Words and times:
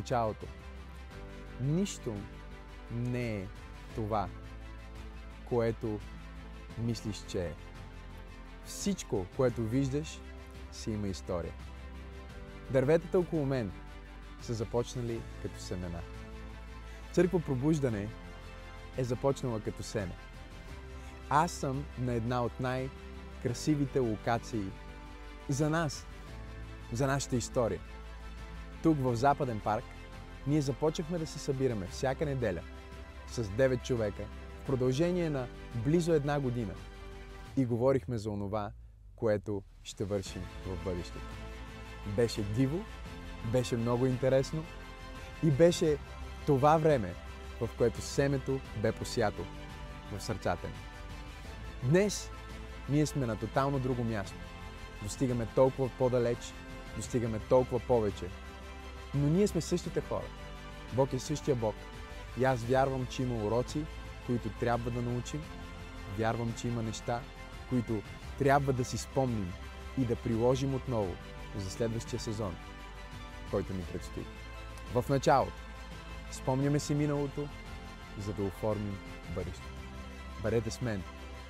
началото. 0.00 0.46
Нищо 1.60 2.14
не 2.90 3.36
е 3.36 3.46
това, 3.94 4.28
което 5.48 6.00
мислиш, 6.78 7.24
че 7.28 7.44
е. 7.44 7.52
Всичко, 8.64 9.26
което 9.36 9.62
виждаш, 9.62 10.20
си 10.72 10.90
има 10.90 11.08
история. 11.08 11.52
Дърветата 12.70 13.18
около 13.18 13.46
мен 13.46 13.72
са 14.40 14.54
започнали 14.54 15.20
като 15.42 15.60
семена. 15.60 16.00
Църква 17.12 17.40
Пробуждане 17.40 18.08
е 18.96 19.04
започнала 19.04 19.60
като 19.60 19.82
семе. 19.82 20.14
Аз 21.30 21.52
съм 21.52 21.84
на 21.98 22.12
една 22.12 22.44
от 22.44 22.60
най-красивите 22.60 23.98
локации 23.98 24.64
за 25.48 25.70
нас, 25.70 26.06
за 26.92 27.06
нашата 27.06 27.36
история. 27.36 27.80
Тук 28.82 28.98
в 29.00 29.16
Западен 29.16 29.60
парк 29.60 29.84
ние 30.46 30.60
започнахме 30.60 31.18
да 31.18 31.26
се 31.26 31.38
събираме 31.38 31.86
всяка 31.86 32.26
неделя 32.26 32.62
с 33.28 33.44
9 33.44 33.82
човека 33.82 34.22
в 34.62 34.66
продължение 34.66 35.30
на 35.30 35.46
близо 35.74 36.12
една 36.12 36.40
година 36.40 36.74
и 37.56 37.64
говорихме 37.64 38.18
за 38.18 38.30
онова, 38.30 38.70
което 39.16 39.62
ще 39.82 40.04
вършим 40.04 40.42
в 40.66 40.84
бъдещето. 40.84 41.20
Беше 42.16 42.42
диво, 42.42 42.78
беше 43.52 43.76
много 43.76 44.06
интересно 44.06 44.64
и 45.42 45.50
беше 45.50 45.98
това 46.46 46.76
време, 46.76 47.14
в 47.60 47.68
което 47.78 48.00
семето 48.00 48.60
бе 48.82 48.92
посято 48.92 49.44
в 50.12 50.22
сърцата 50.22 50.66
ни. 50.66 50.74
Днес 51.82 52.30
ние 52.88 53.06
сме 53.06 53.26
на 53.26 53.36
тотално 53.36 53.78
друго 53.78 54.04
място. 54.04 54.36
Достигаме 55.02 55.46
толкова 55.54 55.90
по-далеч, 55.98 56.38
достигаме 56.96 57.38
толкова 57.48 57.80
повече. 57.80 58.26
Но 59.14 59.26
ние 59.26 59.46
сме 59.46 59.60
същите 59.60 60.00
хора. 60.00 60.26
Бог 60.92 61.12
е 61.12 61.18
същия 61.18 61.56
Бог. 61.56 61.74
И 62.40 62.44
аз 62.44 62.64
вярвам, 62.64 63.06
че 63.06 63.22
има 63.22 63.44
уроци, 63.44 63.84
които 64.26 64.48
трябва 64.48 64.90
да 64.90 65.02
научим. 65.02 65.42
Вярвам, 66.18 66.54
че 66.60 66.68
има 66.68 66.82
неща, 66.82 67.20
които 67.68 68.02
трябва 68.38 68.72
да 68.72 68.84
си 68.84 68.98
спомним 68.98 69.52
и 69.98 70.04
да 70.04 70.16
приложим 70.16 70.74
отново 70.74 71.14
за 71.56 71.70
следващия 71.70 72.20
сезон, 72.20 72.56
който 73.50 73.74
ни 73.74 73.82
предстои. 73.92 74.24
В 74.94 75.04
началото 75.08 75.52
спомняме 76.30 76.78
си 76.78 76.94
миналото, 76.94 77.48
за 78.18 78.32
да 78.32 78.42
оформим 78.42 78.98
бъдещето. 79.34 79.68
Бъдете 80.42 80.70
с 80.70 80.80
мен 80.80 81.02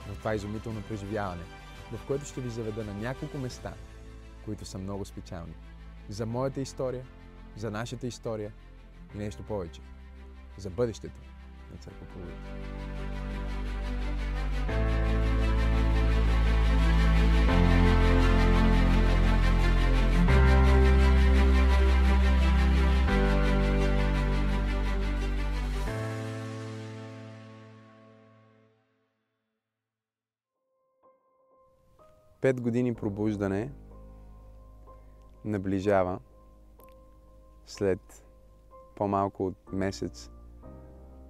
в 0.08 0.18
това 0.18 0.34
изумително 0.34 0.82
преживяване, 0.82 1.42
в 1.92 2.06
което 2.06 2.24
ще 2.24 2.40
ви 2.40 2.50
заведа 2.50 2.84
на 2.84 2.94
няколко 2.94 3.38
места, 3.38 3.72
които 4.44 4.64
са 4.64 4.78
много 4.78 5.04
специални. 5.04 5.54
За 6.08 6.26
моята 6.26 6.60
история, 6.60 7.04
за 7.56 7.70
нашата 7.70 8.06
история 8.06 8.52
и 9.14 9.18
нещо 9.18 9.42
повече. 9.42 9.80
За 10.56 10.70
бъдещето 10.70 11.20
на 11.72 11.78
Църква 11.78 12.06
Полуя. 12.06 12.34
Пет 32.40 32.60
години 32.60 32.94
пробуждане 32.94 33.72
наближава 35.44 36.18
след 37.66 38.24
по-малко 38.96 39.46
от 39.46 39.72
месец, 39.72 40.30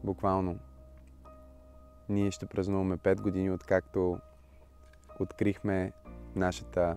буквално. 0.05 0.59
Ние 2.09 2.31
ще 2.31 2.47
празнуваме 2.47 2.97
5 2.97 3.21
години, 3.21 3.51
откакто 3.51 4.19
открихме 5.21 5.93
нашата 6.37 6.97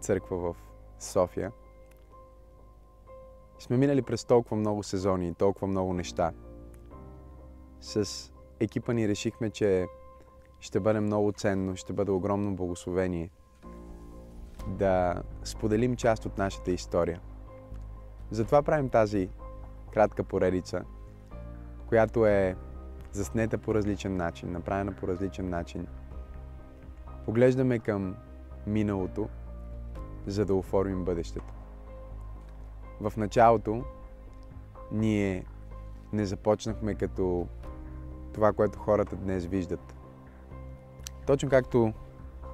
църква 0.00 0.36
в 0.36 0.56
София. 0.98 1.52
Сме 3.58 3.76
минали 3.76 4.02
през 4.02 4.24
толкова 4.24 4.56
много 4.56 4.82
сезони 4.82 5.28
и 5.28 5.34
толкова 5.34 5.66
много 5.66 5.94
неща. 5.94 6.32
С 7.80 8.30
екипа 8.60 8.92
ни 8.92 9.08
решихме, 9.08 9.50
че 9.50 9.86
ще 10.60 10.80
бъде 10.80 11.00
много 11.00 11.32
ценно, 11.32 11.76
ще 11.76 11.92
бъде 11.92 12.10
огромно 12.10 12.56
благословение 12.56 13.30
да 14.68 15.22
споделим 15.44 15.96
част 15.96 16.26
от 16.26 16.38
нашата 16.38 16.70
история. 16.70 17.20
Затова 18.32 18.62
правим 18.62 18.88
тази 18.88 19.28
кратка 19.94 20.24
поредица, 20.24 20.84
която 21.86 22.26
е 22.26 22.56
заснета 23.12 23.58
по 23.58 23.74
различен 23.74 24.16
начин, 24.16 24.52
направена 24.52 24.92
по 24.92 25.08
различен 25.08 25.48
начин. 25.48 25.86
Поглеждаме 27.24 27.78
към 27.78 28.16
миналото, 28.66 29.28
за 30.26 30.44
да 30.44 30.54
оформим 30.54 31.04
бъдещето. 31.04 31.54
В 33.00 33.12
началото 33.16 33.84
ние 34.92 35.44
не 36.12 36.26
започнахме 36.26 36.94
като 36.94 37.46
това, 38.34 38.52
което 38.52 38.78
хората 38.78 39.16
днес 39.16 39.46
виждат. 39.46 39.94
Точно 41.26 41.48
както 41.48 41.92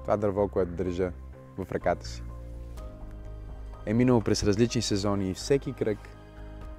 това 0.03 0.17
дърво, 0.17 0.49
което 0.49 0.73
държа 0.73 1.13
в 1.59 1.73
ръката 1.73 2.07
си. 2.07 2.23
Е 3.89 3.95
минало 3.95 4.21
през 4.21 4.45
различни 4.45 4.83
сезони 4.83 5.31
и 5.31 5.35
всеки 5.35 5.73
кръг 5.73 5.99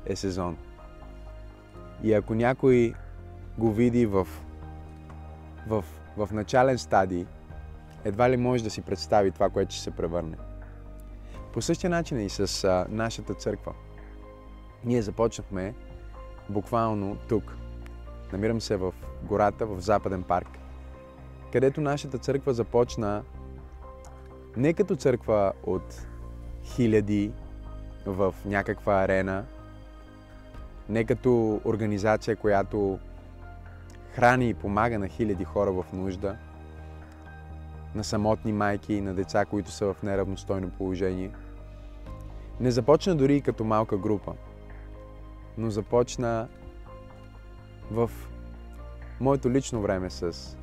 е 0.05 0.15
сезон. 0.15 0.57
И 2.03 2.13
ако 2.13 2.35
някой 2.35 2.93
го 3.57 3.71
види 3.71 4.05
в, 4.05 4.27
в, 5.67 5.85
в 6.17 6.29
начален 6.31 6.77
стадий, 6.77 7.25
едва 8.05 8.29
ли 8.29 8.37
може 8.37 8.63
да 8.63 8.69
си 8.69 8.81
представи 8.81 9.31
това, 9.31 9.49
което 9.49 9.73
ще 9.73 9.83
се 9.83 9.91
превърне. 9.91 10.37
По 11.53 11.61
същия 11.61 11.89
начин 11.89 12.17
е 12.17 12.25
и 12.25 12.29
с 12.29 12.63
а, 12.63 12.85
нашата 12.89 13.33
църква. 13.33 13.73
Ние 14.85 15.01
започнахме 15.01 15.73
буквално 16.49 17.17
тук. 17.29 17.57
Намирам 18.31 18.61
се 18.61 18.75
в 18.75 18.93
гората, 19.23 19.65
в 19.65 19.79
Западен 19.79 20.23
парк, 20.23 20.47
където 21.51 21.81
нашата 21.81 22.17
църква 22.17 22.53
започна 22.53 23.23
не 24.57 24.73
като 24.73 24.95
църква 24.95 25.53
от 25.63 26.08
хиляди 26.63 27.31
в 28.05 28.35
някаква 28.45 29.03
арена, 29.03 29.45
не 30.89 31.03
като 31.03 31.61
организация, 31.65 32.35
която 32.35 32.99
храни 34.15 34.49
и 34.49 34.53
помага 34.53 34.99
на 34.99 35.07
хиляди 35.07 35.43
хора 35.43 35.71
в 35.71 35.85
нужда, 35.93 36.37
на 37.95 38.03
самотни 38.03 38.53
майки 38.53 38.93
и 38.93 39.01
на 39.01 39.13
деца, 39.13 39.45
които 39.45 39.71
са 39.71 39.93
в 39.93 40.03
неравностойно 40.03 40.69
положение. 40.69 41.31
Не 42.59 42.71
започна 42.71 43.15
дори 43.15 43.35
и 43.35 43.41
като 43.41 43.63
малка 43.63 43.97
група, 43.97 44.33
но 45.57 45.69
започна 45.69 46.47
в 47.91 48.11
моето 49.19 49.51
лично 49.51 49.81
време 49.81 50.09
с 50.09 50.57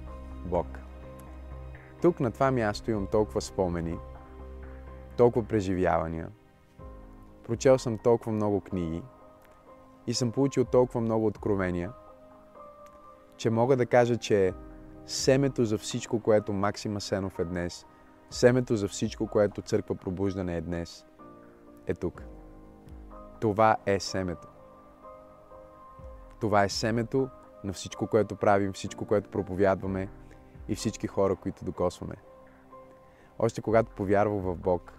Бог. 0.44 0.66
Тук 2.02 2.20
на 2.20 2.30
това 2.30 2.50
място 2.50 2.90
имам 2.90 3.06
толкова 3.06 3.40
спомени, 3.40 3.96
толкова 5.16 5.48
преживявания. 5.48 6.28
Прочел 7.44 7.78
съм 7.78 7.98
толкова 7.98 8.32
много 8.32 8.60
книги 8.60 9.02
и 10.06 10.14
съм 10.14 10.32
получил 10.32 10.64
толкова 10.64 11.00
много 11.00 11.26
откровения, 11.26 11.92
че 13.36 13.50
мога 13.50 13.76
да 13.76 13.86
кажа, 13.86 14.16
че 14.16 14.52
семето 15.06 15.64
за 15.64 15.78
всичко, 15.78 16.20
което 16.20 16.52
Максима 16.52 17.00
Сенов 17.00 17.38
е 17.38 17.44
днес, 17.44 17.86
семето 18.30 18.76
за 18.76 18.88
всичко, 18.88 19.26
което 19.26 19.62
Църква 19.62 19.94
Пробуждане 19.94 20.56
е 20.56 20.60
днес, 20.60 21.06
е 21.86 21.94
тук. 21.94 22.22
Това 23.40 23.76
е 23.86 24.00
семето. 24.00 24.48
Това 26.40 26.64
е 26.64 26.68
семето 26.68 27.28
на 27.64 27.72
всичко, 27.72 28.06
което 28.06 28.36
правим, 28.36 28.72
всичко, 28.72 29.04
което 29.06 29.30
проповядваме 29.30 30.08
и 30.68 30.74
всички 30.74 31.06
хора, 31.06 31.36
които 31.36 31.64
докосваме. 31.64 32.14
Още 33.38 33.62
когато 33.62 33.90
повярвах 33.90 34.42
в 34.42 34.56
Бог, 34.56 34.92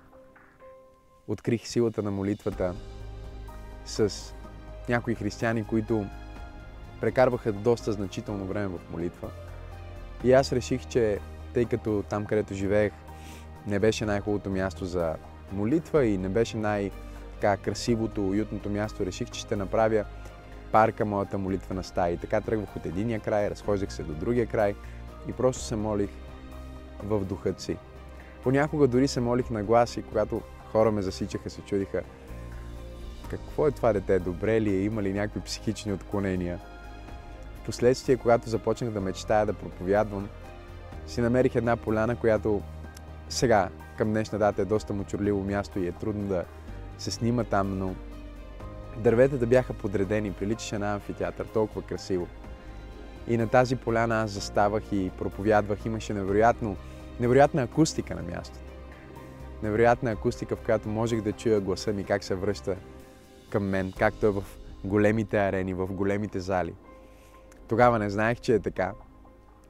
открих 1.27 1.67
силата 1.67 2.03
на 2.03 2.11
молитвата 2.11 2.75
с 3.85 4.33
някои 4.89 5.15
християни, 5.15 5.63
които 5.63 6.05
прекарваха 7.01 7.53
доста 7.53 7.91
значително 7.91 8.45
време 8.45 8.67
в 8.67 8.91
молитва. 8.91 9.29
И 10.23 10.33
аз 10.33 10.51
реших, 10.53 10.87
че 10.87 11.19
тъй 11.53 11.65
като 11.65 12.03
там, 12.09 12.25
където 12.25 12.53
живеех, 12.53 12.93
не 13.67 13.79
беше 13.79 14.05
най-хубавото 14.05 14.49
място 14.49 14.85
за 14.85 15.15
молитва 15.51 16.05
и 16.05 16.17
не 16.17 16.29
беше 16.29 16.57
най-красивото, 16.57 18.27
уютното 18.27 18.69
място, 18.69 19.05
реших, 19.05 19.31
че 19.31 19.39
ще 19.39 19.55
направя 19.55 20.05
парка 20.71 21.05
моята 21.05 21.37
молитвена 21.37 21.83
стая. 21.83 22.13
И 22.13 22.17
така 22.17 22.41
тръгвах 22.41 22.75
от 22.75 22.85
единия 22.85 23.19
край, 23.19 23.49
разхождах 23.49 23.93
се 23.93 24.03
до 24.03 24.13
другия 24.13 24.45
край 24.45 24.75
и 25.27 25.33
просто 25.33 25.63
се 25.63 25.75
молих 25.75 26.09
в 27.03 27.25
духът 27.25 27.61
си. 27.61 27.77
Понякога 28.43 28.87
дори 28.87 29.07
се 29.07 29.19
молих 29.19 29.49
на 29.49 29.63
глас 29.63 29.97
и 29.97 30.01
когато 30.01 30.41
хора 30.71 30.91
ме 30.91 31.01
засичаха, 31.01 31.49
се 31.49 31.61
чудиха 31.61 32.01
какво 33.29 33.67
е 33.67 33.71
това 33.71 33.93
дете, 33.93 34.19
добре 34.19 34.61
ли 34.61 34.75
е, 34.75 34.83
има 34.83 35.03
ли 35.03 35.13
някакви 35.13 35.41
психични 35.41 35.93
отклонения. 35.93 36.59
Впоследствие, 37.61 38.17
когато 38.17 38.49
започнах 38.49 38.91
да 38.91 39.01
мечтая 39.01 39.45
да 39.45 39.53
проповядвам, 39.53 40.29
си 41.07 41.21
намерих 41.21 41.55
една 41.55 41.75
поляна, 41.75 42.15
която 42.15 42.61
сега, 43.29 43.69
към 43.97 44.09
днешна 44.09 44.39
дата 44.39 44.61
е 44.61 44.65
доста 44.65 44.93
мочурливо 44.93 45.43
място 45.43 45.79
и 45.79 45.87
е 45.87 45.91
трудно 45.91 46.27
да 46.27 46.43
се 46.97 47.11
снима 47.11 47.43
там, 47.43 47.77
но 47.77 47.95
дърветата 48.97 49.47
бяха 49.47 49.73
подредени, 49.73 50.31
приличаше 50.31 50.77
на 50.77 50.93
амфитеатър, 50.93 51.45
толкова 51.45 51.81
красиво. 51.81 52.27
И 53.27 53.37
на 53.37 53.47
тази 53.47 53.75
поляна 53.75 54.21
аз 54.21 54.31
заставах 54.31 54.83
и 54.91 55.11
проповядвах, 55.17 55.85
имаше 55.85 56.13
невероятно, 56.13 56.77
невероятна 57.19 57.63
акустика 57.63 58.15
на 58.15 58.21
мястото. 58.21 58.66
Невероятна 59.63 60.11
акустика, 60.11 60.55
в 60.55 60.61
която 60.61 60.89
можех 60.89 61.21
да 61.21 61.31
чуя 61.31 61.61
гласа 61.61 61.93
ми 61.93 62.03
как 62.03 62.23
се 62.23 62.35
връща 62.35 62.77
към 63.49 63.63
мен, 63.63 63.93
както 63.99 64.25
е 64.25 64.31
в 64.31 64.43
големите 64.83 65.37
арени, 65.37 65.73
в 65.73 65.87
големите 65.87 66.39
зали. 66.39 66.73
Тогава 67.67 67.99
не 67.99 68.09
знаех, 68.09 68.39
че 68.39 68.55
е 68.55 68.59
така, 68.59 68.93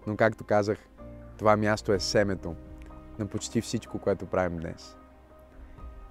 но 0.08 0.18
както 0.18 0.44
казах, 0.44 0.78
това 1.38 1.58
място 1.58 1.94
е 1.94 2.00
семето 2.00 2.56
на 3.20 3.28
почти 3.28 3.62
всичко, 3.62 4.00
което 4.00 4.26
правим 4.26 4.58
днес. 4.58 4.98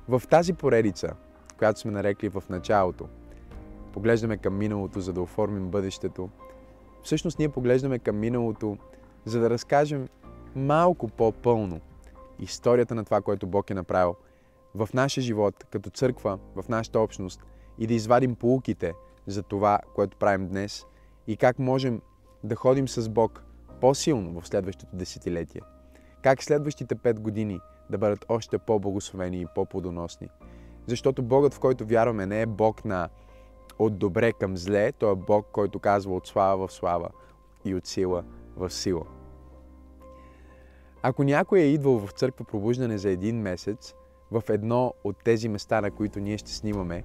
В 0.09 0.23
тази 0.31 0.53
поредица, 0.53 1.15
която 1.59 1.81
сме 1.81 1.91
нарекли 1.91 2.29
в 2.29 2.43
началото, 2.49 3.09
поглеждаме 3.93 4.37
към 4.37 4.59
миналото, 4.59 5.01
за 5.01 5.13
да 5.13 5.21
оформим 5.21 5.69
бъдещето. 5.69 6.31
Всъщност 7.03 7.39
ние 7.39 7.49
поглеждаме 7.49 7.99
към 7.99 8.19
миналото, 8.19 8.79
за 9.25 9.41
да 9.41 9.51
разкажем 9.51 10.09
малко 10.57 11.09
по-пълно 11.09 11.81
историята 12.39 12.95
на 12.95 13.05
това, 13.05 13.23
което 13.23 13.47
Бог 13.47 13.71
е 13.71 13.75
направил 13.75 14.15
в 14.75 14.89
нашия 14.95 15.23
живот, 15.23 15.65
като 15.71 15.91
църква, 15.91 16.39
в 16.57 16.69
нашата 16.69 17.01
общност 17.01 17.43
и 17.79 17.87
да 17.87 17.95
извадим 17.95 18.35
полуките 18.35 18.93
за 19.27 19.43
това, 19.43 19.79
което 19.95 20.17
правим 20.17 20.49
днес 20.49 20.87
и 21.27 21.37
как 21.37 21.59
можем 21.59 22.01
да 22.45 22.55
ходим 22.55 22.89
с 22.89 23.09
Бог 23.09 23.45
по-силно 23.81 24.41
в 24.41 24.49
следващото 24.49 24.97
десетилетие. 24.97 25.61
Как 26.23 26.43
следващите 26.43 26.95
пет 26.95 27.21
години 27.21 27.61
да 27.91 27.99
бъдат 27.99 28.25
още 28.29 28.59
по-благословени 28.59 29.41
и 29.41 29.47
по-плодоносни. 29.55 30.29
Защото 30.87 31.23
Богът, 31.23 31.55
в 31.55 31.61
който 31.61 31.87
вярваме, 31.87 32.27
не 32.27 32.43
е 32.43 32.47
Бог 32.47 32.85
на 32.85 33.09
от 33.79 33.99
добре 33.99 34.33
към 34.33 34.57
зле, 34.57 34.93
Той 34.93 35.13
е 35.13 35.17
Бог, 35.17 35.47
който 35.53 35.79
казва 35.79 36.15
от 36.15 36.27
слава 36.27 36.67
в 36.67 36.73
слава 36.73 37.09
и 37.65 37.75
от 37.75 37.87
сила 37.87 38.25
в 38.57 38.71
сила. 38.71 39.16
Ако 41.03 41.25
някой 41.25 41.61
е 41.61 41.73
идвал 41.73 41.99
в 41.99 42.11
църква 42.11 42.45
пробуждане 42.45 42.99
за 42.99 43.11
един 43.11 43.41
месец, 43.41 43.95
в 44.31 44.43
едно 44.49 44.95
от 45.05 45.17
тези 45.25 45.49
места, 45.49 45.81
на 45.81 45.91
които 45.91 46.21
ние 46.21 46.39
ще 46.39 46.55
снимаме, 46.55 47.03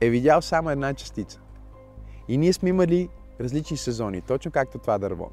е 0.00 0.10
видял 0.10 0.42
само 0.42 0.70
една 0.70 0.94
частица. 0.94 1.40
И 2.28 2.38
ние 2.38 2.52
сме 2.52 2.68
имали 2.68 3.08
различни 3.40 3.76
сезони, 3.76 4.20
точно 4.20 4.50
както 4.50 4.78
това 4.78 4.98
дърво. 4.98 5.30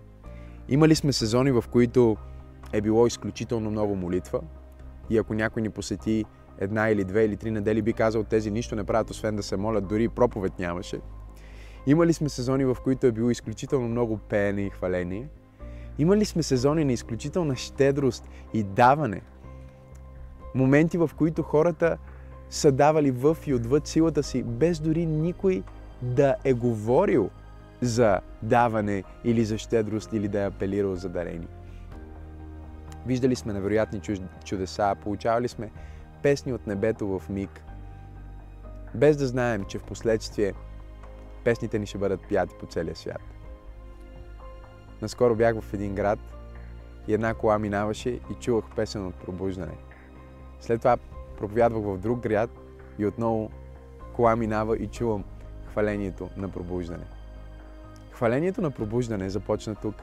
Имали 0.70 0.96
сме 0.96 1.14
сезони, 1.14 1.52
в 1.52 1.64
които 1.72 2.18
е 2.74 2.82
било 2.82 3.08
изключително 3.08 3.72
много 3.72 3.96
молитва 3.96 4.42
и 5.10 5.18
ако 5.18 5.34
някой 5.34 5.62
ни 5.62 5.70
посети 5.70 6.26
една 6.60 6.90
или 6.90 7.04
две 7.04 7.26
или 7.26 7.38
три 7.38 7.52
недели, 7.52 7.82
би 7.82 7.94
казал, 7.94 8.24
тези 8.24 8.52
нищо 8.52 8.76
не 8.76 8.84
правят, 8.84 9.10
освен 9.10 9.36
да 9.36 9.44
се 9.44 9.58
молят, 9.58 9.88
дори 9.88 10.10
проповед 10.10 10.60
нямаше. 10.60 11.00
Имали 11.88 12.14
сме 12.14 12.30
сезони, 12.30 12.66
в 12.66 12.78
които 12.84 13.08
е 13.08 13.12
било 13.12 13.30
изключително 13.30 13.88
много 13.88 14.18
пеене 14.18 14.62
и 14.62 14.70
хваление. 14.70 15.30
Имали 16.00 16.26
сме 16.26 16.44
сезони 16.44 16.86
на 16.86 16.94
изключителна 16.94 17.56
щедрост 17.56 18.30
и 18.54 18.64
даване. 18.64 19.22
Моменти, 20.56 20.98
в 20.98 21.10
които 21.18 21.44
хората 21.44 21.98
са 22.50 22.72
давали 22.72 23.12
в 23.12 23.38
и 23.46 23.54
отвъд 23.54 23.88
силата 23.88 24.24
си, 24.24 24.44
без 24.44 24.80
дори 24.80 25.06
никой 25.06 25.64
да 26.02 26.36
е 26.44 26.54
говорил 26.54 27.30
за 27.82 28.20
даване 28.44 29.04
или 29.24 29.46
за 29.46 29.58
щедрост 29.58 30.14
или 30.14 30.28
да 30.28 30.42
е 30.42 30.48
апелирал 30.48 30.96
за 30.96 31.10
дарение. 31.10 31.48
Виждали 33.08 33.36
сме 33.36 33.54
невероятни 33.54 34.02
чудеса, 34.46 34.96
получавали 35.04 35.48
сме 35.48 35.72
песни 36.24 36.54
от 36.54 36.68
небето 36.68 37.20
в 37.20 37.30
миг, 37.30 37.62
без 38.96 39.18
да 39.18 39.28
знаем, 39.28 39.66
че 39.66 39.80
в 39.80 39.84
последствие 39.84 40.54
песните 41.44 41.80
ни 41.80 41.86
ще 41.86 41.98
бъдат 41.98 42.22
пяти 42.30 42.56
по 42.60 42.66
целия 42.66 42.96
свят. 42.96 43.35
Наскоро 45.02 45.36
бях 45.36 45.62
в 45.62 45.74
един 45.74 45.96
град 45.96 46.20
и 47.08 47.14
една 47.14 47.34
кола 47.34 47.60
минаваше 47.60 48.10
и 48.10 48.34
чувах 48.40 48.66
песен 48.76 49.08
от 49.08 49.16
пробуждане. 49.16 49.74
След 50.60 50.80
това 50.80 50.98
проповядвах 51.38 51.84
в 51.84 51.98
друг 51.98 52.20
град 52.20 52.50
и 53.00 53.06
отново 53.06 53.52
кола 54.16 54.36
минава 54.36 54.78
и 54.78 54.88
чувам 54.88 55.24
хвалението 55.72 56.30
на 56.38 56.50
пробуждане. 56.50 57.06
Хвалението 58.12 58.62
на 58.62 58.72
пробуждане 58.72 59.30
започна 59.30 59.76
тук. 59.76 59.96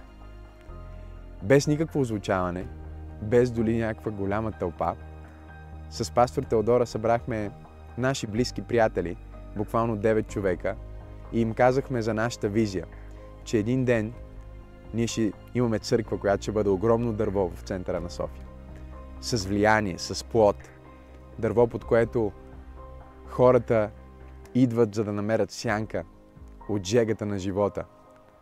Без 1.43 1.67
никакво 1.67 2.01
озвучаване, 2.01 2.67
без 3.23 3.51
доли 3.51 3.79
някаква 3.79 4.11
голяма 4.11 4.53
тълпа, 4.53 4.95
с 5.91 6.11
пастор 6.11 6.43
Теодора 6.43 6.87
събрахме 6.87 7.51
наши 7.99 8.27
близки 8.27 8.63
приятели, 8.63 9.17
буквално 9.57 9.97
9 9.97 10.29
човека, 10.29 10.77
и 11.33 11.41
им 11.41 11.55
казахме 11.55 12.03
за 12.03 12.15
нашата 12.15 12.49
визия, 12.49 12.87
че 13.45 13.59
един 13.59 13.85
ден 13.85 14.13
ние 14.95 15.07
ще 15.07 15.33
имаме 15.55 15.79
църква, 15.79 16.19
която 16.19 16.43
ще 16.43 16.53
бъде 16.53 16.71
огромно 16.71 17.13
дърво 17.13 17.49
в 17.49 17.61
центъра 17.61 18.01
на 18.01 18.11
София. 18.11 18.45
С 19.21 19.47
влияние, 19.47 19.99
с 19.99 20.25
плод. 20.25 20.57
Дърво, 21.39 21.67
под 21.67 21.85
което 21.85 22.33
хората 23.27 23.91
идват, 24.55 24.95
за 24.95 25.05
да 25.05 25.13
намерят 25.13 25.51
сянка 25.51 26.05
от 26.69 26.87
жегата 26.87 27.27
на 27.27 27.39
живота. 27.39 27.85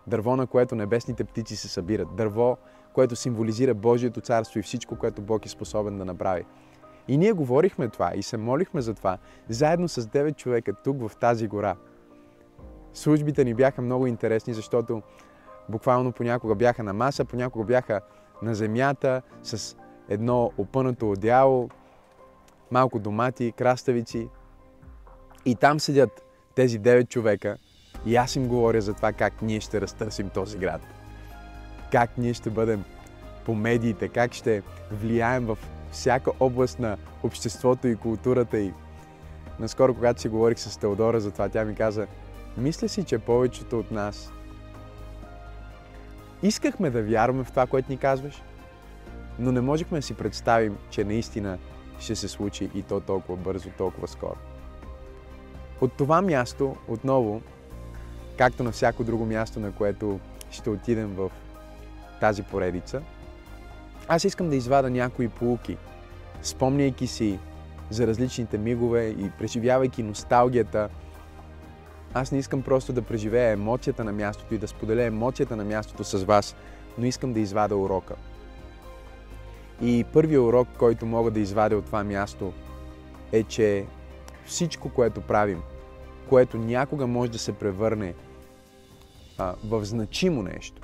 Дърво, 0.07 0.37
на 0.37 0.47
което 0.47 0.75
небесните 0.75 1.25
птици 1.25 1.57
се 1.57 1.69
събират. 1.69 2.17
Дърво, 2.17 2.57
което 2.93 3.17
символизира 3.17 3.75
Божието 3.75 4.21
царство 4.21 4.59
и 4.59 4.63
всичко, 4.63 4.97
което 4.97 5.23
Бог 5.23 5.47
е 5.47 5.49
способен 5.49 5.99
да 5.99 6.05
направи. 6.05 6.45
И 7.09 7.17
ние 7.17 7.33
говорихме 7.33 7.89
това 7.89 8.13
и 8.15 8.23
се 8.23 8.37
молихме 8.37 8.81
за 8.81 8.95
това, 8.95 9.19
заедно 9.49 9.89
с 9.89 10.03
9 10.03 10.37
човека 10.37 10.73
тук 10.73 11.09
в 11.09 11.17
тази 11.17 11.49
гора. 11.49 11.77
Службите 12.95 13.45
ни 13.45 13.55
бяха 13.55 13.83
много 13.83 14.07
интересни, 14.07 14.55
защото 14.55 15.03
буквално 15.71 16.13
понякога 16.13 16.55
бяха 16.55 16.83
на 16.83 16.93
маса, 16.93 17.25
понякога 17.25 17.65
бяха 17.65 18.01
на 18.43 18.55
земята 18.55 19.23
с 19.43 19.77
едно 20.09 20.53
опънато 20.59 21.11
одеяло, 21.11 21.71
малко 22.71 22.99
домати, 22.99 23.53
краставици. 23.53 24.29
И 25.45 25.55
там 25.55 25.81
седят 25.81 26.23
тези 26.55 26.81
9 26.81 27.09
човека 27.09 27.57
и 28.07 28.17
аз 28.17 28.37
им 28.37 28.49
говоря 28.49 28.81
за 28.81 28.95
това 28.95 29.13
как 29.13 29.43
ние 29.43 29.61
ще 29.61 29.81
разтърсим 29.81 30.29
този 30.29 30.59
град. 30.59 30.81
Как 31.93 32.19
ние 32.19 32.35
ще 32.35 32.51
бъдем 32.51 32.85
по 33.45 33.55
медиите, 33.55 34.09
как 34.09 34.33
ще 34.33 34.63
влияем 34.93 35.47
в 35.47 35.59
всяка 35.91 36.31
област 36.41 36.79
на 36.79 36.97
обществото 37.23 37.89
и 37.89 37.97
културата 37.97 38.59
и 38.59 38.73
наскоро, 39.59 39.95
когато 39.95 40.21
си 40.21 40.29
говорих 40.29 40.59
с 40.59 40.77
Теодора 40.77 41.21
за 41.21 41.31
това, 41.31 41.49
тя 41.49 41.65
ми 41.65 41.75
каза, 41.75 42.07
мисля 42.57 42.89
си, 42.89 43.05
че 43.05 43.19
повечето 43.19 43.79
от 43.79 43.91
нас 43.91 44.33
искахме 46.43 46.91
да 46.91 47.03
вярваме 47.03 47.45
в 47.45 47.51
това, 47.51 47.67
което 47.67 47.93
ни 47.93 47.99
казваш, 47.99 48.43
но 49.39 49.53
не 49.53 49.61
можехме 49.61 49.99
да 49.99 50.03
си 50.03 50.15
представим, 50.15 50.79
че 50.91 51.05
наистина 51.05 51.59
ще 51.99 52.17
се 52.17 52.29
случи 52.29 52.71
и 52.75 52.83
то 52.83 53.01
толкова 53.01 53.37
бързо, 53.37 53.71
толкова 53.79 54.09
скоро. 54.09 54.37
От 55.81 55.93
това 55.93 56.23
място, 56.23 56.77
отново, 56.89 57.43
както 58.39 58.63
на 58.63 58.73
всяко 58.73 59.05
друго 59.05 59.27
място, 59.27 59.61
на 59.61 59.73
което 59.73 60.21
ще 60.51 60.71
отидем 60.71 61.15
в 61.15 61.31
тази 62.21 62.43
поредица, 62.43 63.03
аз 64.09 64.25
искам 64.25 64.51
да 64.51 64.57
извада 64.57 64.91
някои 64.91 65.29
полуки, 65.29 65.77
спомняйки 66.43 67.07
си 67.07 67.39
за 67.91 68.07
различните 68.07 68.59
мигове 68.59 69.09
и 69.09 69.31
преживявайки 69.39 70.03
носталгията. 70.03 70.89
Аз 72.15 72.33
не 72.33 72.39
искам 72.39 72.63
просто 72.63 72.93
да 72.93 73.03
преживея 73.03 73.51
емоцията 73.51 74.05
на 74.05 74.13
мястото 74.13 74.55
и 74.55 74.59
да 74.59 74.69
споделя 74.69 75.03
емоцията 75.03 75.57
на 75.57 75.65
мястото 75.65 76.05
с 76.05 76.25
вас, 76.25 76.57
но 76.99 77.07
искам 77.07 77.33
да 77.33 77.41
извада 77.41 77.77
урока. 77.77 78.15
И 79.83 80.05
първият 80.13 80.43
урок, 80.43 80.69
който 80.79 81.07
мога 81.07 81.31
да 81.31 81.41
извадя 81.41 81.77
от 81.77 81.85
това 81.85 82.05
място, 82.05 82.53
е, 83.33 83.43
че 83.43 83.87
всичко, 84.47 84.89
което 84.89 85.21
правим, 85.21 85.63
което 86.29 86.59
някога 86.59 87.07
може 87.07 87.31
да 87.31 87.39
се 87.39 87.53
превърне 87.53 88.15
а, 89.39 89.55
в 89.65 89.85
значимо 89.85 90.43
нещо, 90.43 90.83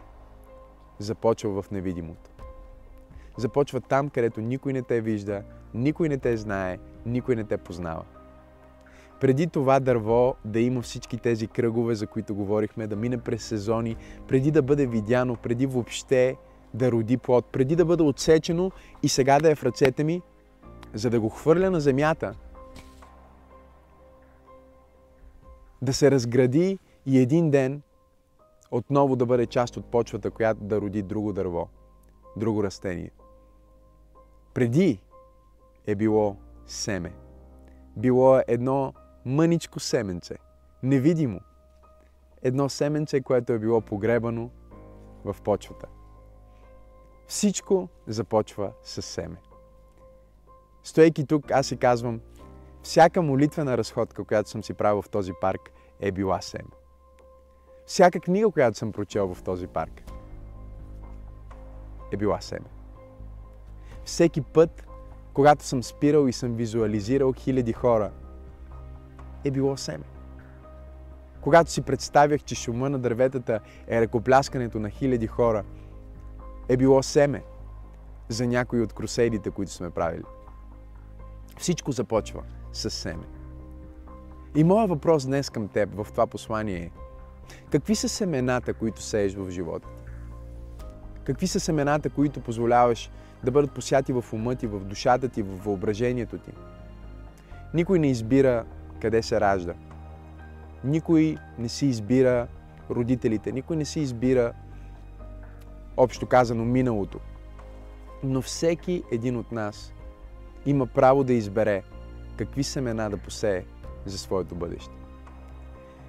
започва 0.98 1.62
в 1.62 1.70
невидимото 1.70 2.30
започва 3.36 3.80
там, 3.80 4.10
където 4.10 4.40
никой 4.40 4.72
не 4.72 4.82
те 4.82 5.00
вижда, 5.00 5.42
никой 5.74 6.08
не 6.08 6.18
те 6.18 6.36
знае, 6.36 6.78
никой 7.06 7.36
не 7.36 7.44
те 7.44 7.56
познава. 7.56 8.04
Преди 9.20 9.46
това 9.46 9.80
дърво 9.80 10.34
да 10.44 10.60
има 10.60 10.82
всички 10.82 11.18
тези 11.18 11.46
кръгове, 11.46 11.94
за 11.94 12.06
които 12.06 12.34
говорихме, 12.34 12.86
да 12.86 12.96
мине 12.96 13.18
през 13.18 13.44
сезони, 13.44 13.96
преди 14.28 14.50
да 14.50 14.62
бъде 14.62 14.86
видяно, 14.86 15.36
преди 15.36 15.66
въобще 15.66 16.36
да 16.74 16.92
роди 16.92 17.16
плод, 17.16 17.46
преди 17.52 17.76
да 17.76 17.84
бъде 17.84 18.02
отсечено 18.02 18.70
и 19.02 19.08
сега 19.08 19.38
да 19.40 19.50
е 19.50 19.54
в 19.54 19.64
ръцете 19.64 20.04
ми, 20.04 20.22
за 20.94 21.10
да 21.10 21.20
го 21.20 21.28
хвърля 21.28 21.70
на 21.70 21.80
земята, 21.80 22.34
да 25.82 25.92
се 25.92 26.10
разгради 26.10 26.78
и 27.06 27.18
един 27.18 27.50
ден 27.50 27.82
отново 28.70 29.16
да 29.16 29.26
бъде 29.26 29.46
част 29.46 29.76
от 29.76 29.84
почвата, 29.84 30.30
която 30.30 30.64
да 30.64 30.80
роди 30.80 31.02
друго 31.02 31.32
дърво, 31.32 31.68
друго 32.36 32.64
растение. 32.64 33.10
Преди 34.54 35.00
е 35.86 35.94
било 35.94 36.36
семе. 36.66 37.12
Било 37.96 38.38
е 38.38 38.44
едно 38.48 38.92
мъничко 39.26 39.80
семенце, 39.80 40.36
невидимо. 40.82 41.40
Едно 42.42 42.68
семенце, 42.68 43.20
което 43.20 43.52
е 43.52 43.58
било 43.58 43.80
погребано 43.80 44.50
в 45.24 45.36
почвата. 45.44 45.86
Всичко 47.26 47.88
започва 48.06 48.72
с 48.82 49.02
семе. 49.02 49.36
Стоейки 50.82 51.26
тук, 51.26 51.50
аз 51.50 51.66
си 51.66 51.76
казвам, 51.76 52.20
всяка 52.82 53.22
молитвена 53.22 53.78
разходка, 53.78 54.24
която 54.24 54.50
съм 54.50 54.64
си 54.64 54.74
правил 54.74 55.02
в 55.02 55.08
този 55.08 55.32
парк, 55.40 55.72
е 56.00 56.12
била 56.12 56.40
семе. 56.40 56.70
Всяка 57.86 58.20
книга, 58.20 58.50
която 58.50 58.78
съм 58.78 58.92
прочел 58.92 59.34
в 59.34 59.42
този 59.42 59.66
парк, 59.66 60.02
е 62.12 62.16
била 62.16 62.40
семе. 62.40 62.68
Всеки 64.04 64.40
път, 64.40 64.86
когато 65.32 65.64
съм 65.64 65.82
спирал 65.82 66.26
и 66.26 66.32
съм 66.32 66.54
визуализирал 66.54 67.32
хиляди 67.32 67.72
хора, 67.72 68.12
е 69.46 69.50
било 69.50 69.76
семе. 69.76 70.04
Когато 71.40 71.70
си 71.70 71.82
представях, 71.82 72.42
че 72.42 72.54
шума 72.54 72.90
на 72.90 72.98
дърветата 72.98 73.60
е 73.88 74.00
ръкопляскането 74.00 74.80
на 74.80 74.90
хиляди 74.90 75.26
хора, 75.26 75.64
е 76.68 76.76
било 76.76 77.02
семе 77.02 77.42
за 78.28 78.46
някои 78.46 78.82
от 78.82 78.92
крусейдите, 78.92 79.50
които 79.50 79.72
сме 79.72 79.90
правили. 79.90 80.22
Всичко 81.58 81.92
започва 81.92 82.42
с 82.72 82.90
семе. 82.90 83.24
И 84.54 84.64
моят 84.64 84.88
въпрос 84.88 85.26
днес 85.26 85.50
към 85.50 85.68
теб 85.68 85.88
в 85.94 86.06
това 86.10 86.26
послание 86.26 86.76
е 86.76 86.90
Какви 87.70 87.94
са 87.94 88.08
семената, 88.08 88.74
които 88.74 89.02
сееш 89.02 89.34
в 89.34 89.50
живота? 89.50 89.88
Какви 91.24 91.46
са 91.46 91.60
семената, 91.60 92.10
които 92.10 92.40
позволяваш 92.40 93.10
да 93.44 93.50
бъдат 93.50 93.72
посяти 93.72 94.12
в 94.12 94.24
ума 94.32 94.54
ти, 94.54 94.66
в 94.66 94.80
душата 94.80 95.28
ти, 95.28 95.42
в 95.42 95.64
въображението 95.64 96.38
ти? 96.38 96.50
Никой 97.74 97.98
не 97.98 98.06
избира 98.06 98.64
къде 99.00 99.22
се 99.22 99.40
ражда. 99.40 99.74
Никой 100.84 101.36
не 101.58 101.68
си 101.68 101.86
избира 101.86 102.46
родителите. 102.90 103.52
Никой 103.52 103.76
не 103.76 103.84
си 103.84 104.00
избира, 104.00 104.52
общо 105.96 106.26
казано, 106.26 106.64
миналото. 106.64 107.20
Но 108.22 108.42
всеки 108.42 109.02
един 109.12 109.36
от 109.36 109.52
нас 109.52 109.92
има 110.66 110.86
право 110.86 111.24
да 111.24 111.32
избере 111.32 111.82
какви 112.36 112.64
семена 112.64 113.10
да 113.10 113.16
посее 113.16 113.64
за 114.04 114.18
своето 114.18 114.54
бъдеще. 114.54 114.94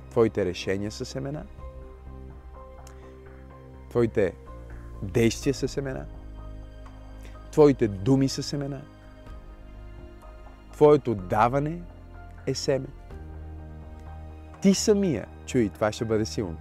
Твоите 0.09 0.45
решения 0.45 0.91
са 0.91 1.05
семена. 1.05 1.43
Твоите 3.89 4.33
действия 5.03 5.53
са 5.53 5.67
семена. 5.67 6.05
Твоите 7.51 7.87
думи 7.87 8.29
са 8.29 8.43
семена. 8.43 8.81
Твоето 10.71 11.15
даване 11.15 11.81
е 12.47 12.53
семе. 12.53 12.87
Ти 14.61 14.73
самия, 14.73 15.27
чуй, 15.45 15.69
това 15.69 15.91
ще 15.91 16.05
бъде 16.05 16.25
силно, 16.25 16.57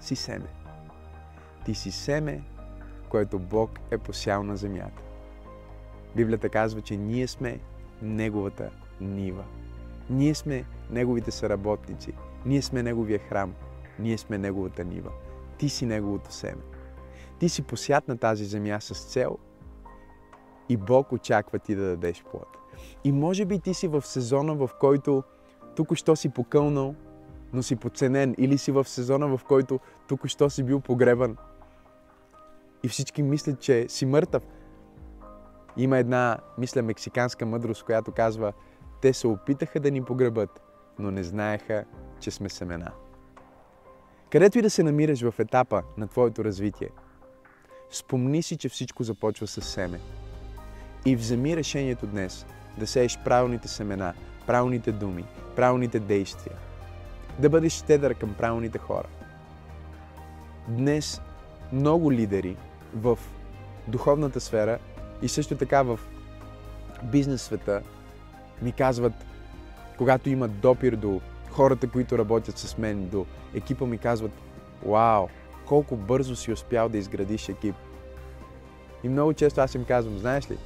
си 0.00 0.16
семе. 0.16 0.48
Ти 1.64 1.74
си 1.74 1.90
семе, 1.90 2.42
което 3.08 3.38
Бог 3.38 3.70
е 3.90 3.98
посял 3.98 4.42
на 4.42 4.56
земята. 4.56 5.02
Библията 6.16 6.48
казва, 6.48 6.80
че 6.80 6.96
ние 6.96 7.26
сме 7.26 7.60
Неговата 8.02 8.70
нива. 9.00 9.44
Ние 10.10 10.34
сме 10.34 10.64
Неговите 10.90 11.30
съработници. 11.30 12.12
Ние 12.46 12.62
сме 12.62 12.82
Неговия 12.82 13.18
храм. 13.18 13.54
Ние 13.98 14.18
сме 14.18 14.38
Неговата 14.38 14.84
нива. 14.84 15.10
Ти 15.58 15.68
си 15.68 15.86
Неговото 15.86 16.32
семе. 16.32 16.62
Ти 17.38 17.48
си 17.48 17.62
посят 17.62 18.08
на 18.08 18.18
тази 18.18 18.44
земя 18.44 18.80
с 18.80 19.12
цел 19.12 19.38
и 20.68 20.76
Бог 20.76 21.12
очаква 21.12 21.58
ти 21.58 21.74
да 21.74 21.82
дадеш 21.82 22.24
плод. 22.24 22.61
И 23.04 23.12
може 23.12 23.44
би 23.44 23.58
ти 23.58 23.74
си 23.74 23.88
в 23.88 24.02
сезона, 24.02 24.54
в 24.54 24.70
който 24.80 25.22
тук 25.76 25.94
що 25.94 26.16
си 26.16 26.28
покълнал, 26.28 26.94
но 27.52 27.62
си 27.62 27.76
подценен, 27.76 28.34
или 28.38 28.58
си 28.58 28.72
в 28.72 28.84
сезона, 28.84 29.36
в 29.36 29.44
който 29.44 29.80
тук 30.08 30.26
що 30.26 30.50
си 30.50 30.62
бил 30.62 30.80
погребан 30.80 31.36
и 32.82 32.88
всички 32.88 33.22
мислят, 33.22 33.60
че 33.60 33.88
си 33.88 34.06
мъртъв. 34.06 34.42
Има 35.76 35.98
една, 35.98 36.38
мисля, 36.58 36.82
мексиканска 36.82 37.46
мъдрост, 37.46 37.82
която 37.82 38.12
казва, 38.12 38.52
те 39.02 39.12
се 39.12 39.26
опитаха 39.26 39.80
да 39.80 39.90
ни 39.90 40.04
погребат, 40.04 40.60
но 40.98 41.10
не 41.10 41.22
знаеха, 41.22 41.84
че 42.20 42.30
сме 42.30 42.48
семена. 42.48 42.92
Където 44.30 44.58
и 44.58 44.62
да 44.62 44.70
се 44.70 44.82
намираш 44.82 45.22
в 45.22 45.34
етапа 45.38 45.82
на 45.96 46.08
твоето 46.08 46.44
развитие, 46.44 46.88
спомни 47.90 48.42
си, 48.42 48.56
че 48.56 48.68
всичко 48.68 49.02
започва 49.02 49.46
с 49.46 49.60
семе. 49.60 50.00
И 51.06 51.16
вземи 51.16 51.56
решението 51.56 52.06
днес 52.06 52.46
да 52.78 52.86
сееш 52.86 53.18
правилните 53.24 53.68
семена, 53.68 54.14
правилните 54.46 54.92
думи, 54.92 55.24
правилните 55.56 56.00
действия. 56.00 56.56
Да 57.38 57.48
бъдеш 57.48 57.72
щедър 57.72 58.14
към 58.14 58.34
правилните 58.34 58.78
хора. 58.78 59.08
Днес 60.68 61.20
много 61.72 62.12
лидери 62.12 62.56
в 62.94 63.18
духовната 63.88 64.40
сфера 64.40 64.78
и 65.22 65.28
също 65.28 65.56
така 65.56 65.82
в 65.82 66.00
бизнес 67.02 67.42
света 67.42 67.82
ми 68.62 68.72
казват, 68.72 69.12
когато 69.98 70.30
имат 70.30 70.60
допир 70.60 70.96
до 70.96 71.20
хората, 71.50 71.88
които 71.88 72.18
работят 72.18 72.58
с 72.58 72.78
мен, 72.78 73.08
до 73.08 73.26
екипа 73.54 73.84
ми 73.84 73.98
казват, 73.98 74.32
вау, 74.86 75.28
колко 75.66 75.96
бързо 75.96 76.36
си 76.36 76.52
успял 76.52 76.88
да 76.88 76.98
изградиш 76.98 77.48
екип. 77.48 77.74
И 79.04 79.08
много 79.08 79.32
често 79.32 79.60
аз 79.60 79.74
им 79.74 79.84
казвам, 79.84 80.18
знаеш 80.18 80.50
ли, 80.50 80.58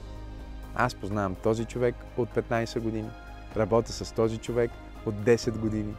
аз 0.76 0.94
познавам 0.94 1.34
този 1.34 1.64
човек 1.64 1.94
от 2.16 2.28
15 2.28 2.80
години, 2.80 3.10
работя 3.56 3.92
с 3.92 4.12
този 4.12 4.38
човек 4.38 4.70
от 5.06 5.14
10 5.14 5.58
години. 5.58 5.94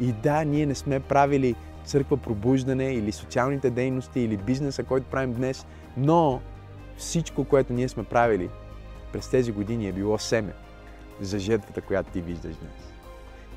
И 0.00 0.12
да, 0.12 0.44
ние 0.44 0.66
не 0.66 0.74
сме 0.74 1.00
правили 1.00 1.54
църква 1.84 2.16
пробуждане 2.16 2.94
или 2.94 3.12
социалните 3.12 3.70
дейности 3.70 4.20
или 4.20 4.36
бизнеса, 4.36 4.84
който 4.84 5.10
правим 5.10 5.32
днес, 5.32 5.66
но 5.96 6.40
всичко, 6.96 7.44
което 7.44 7.72
ние 7.72 7.88
сме 7.88 8.04
правили 8.04 8.50
през 9.12 9.28
тези 9.28 9.52
години 9.52 9.88
е 9.88 9.92
било 9.92 10.18
семе 10.18 10.52
за 11.20 11.38
жертвата, 11.38 11.80
която 11.80 12.10
ти 12.10 12.20
виждаш 12.20 12.56
днес. 12.56 12.92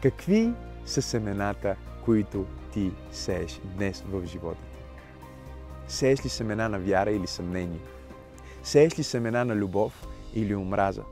Какви 0.02 0.54
са 0.86 1.02
семената, 1.02 1.76
които 2.06 2.46
ти 2.74 2.92
сееш 3.12 3.62
днес 3.64 4.04
в 4.12 4.26
живота 4.26 4.58
ти? 4.58 4.84
Сееш 5.94 6.26
ли 6.26 6.30
семена 6.30 6.70
на 6.70 6.80
вяра 6.80 7.12
или 7.12 7.28
съмнение? 7.28 7.80
Сееш 8.64 9.00
ли 9.00 9.04
семена 9.04 9.46
на 9.46 9.56
любов 9.56 10.08
или 10.34 10.56
омраза? 10.56 11.04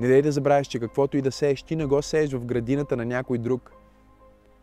Не 0.00 0.08
дай 0.08 0.22
да 0.22 0.32
забравяш, 0.32 0.66
че 0.66 0.78
каквото 0.78 1.16
и 1.16 1.22
да 1.22 1.32
сееш, 1.32 1.62
ти 1.62 1.76
не 1.76 1.86
го 1.86 2.02
сееш 2.02 2.32
в 2.32 2.44
градината 2.44 2.96
на 2.96 3.04
някой 3.04 3.38
друг. 3.38 3.72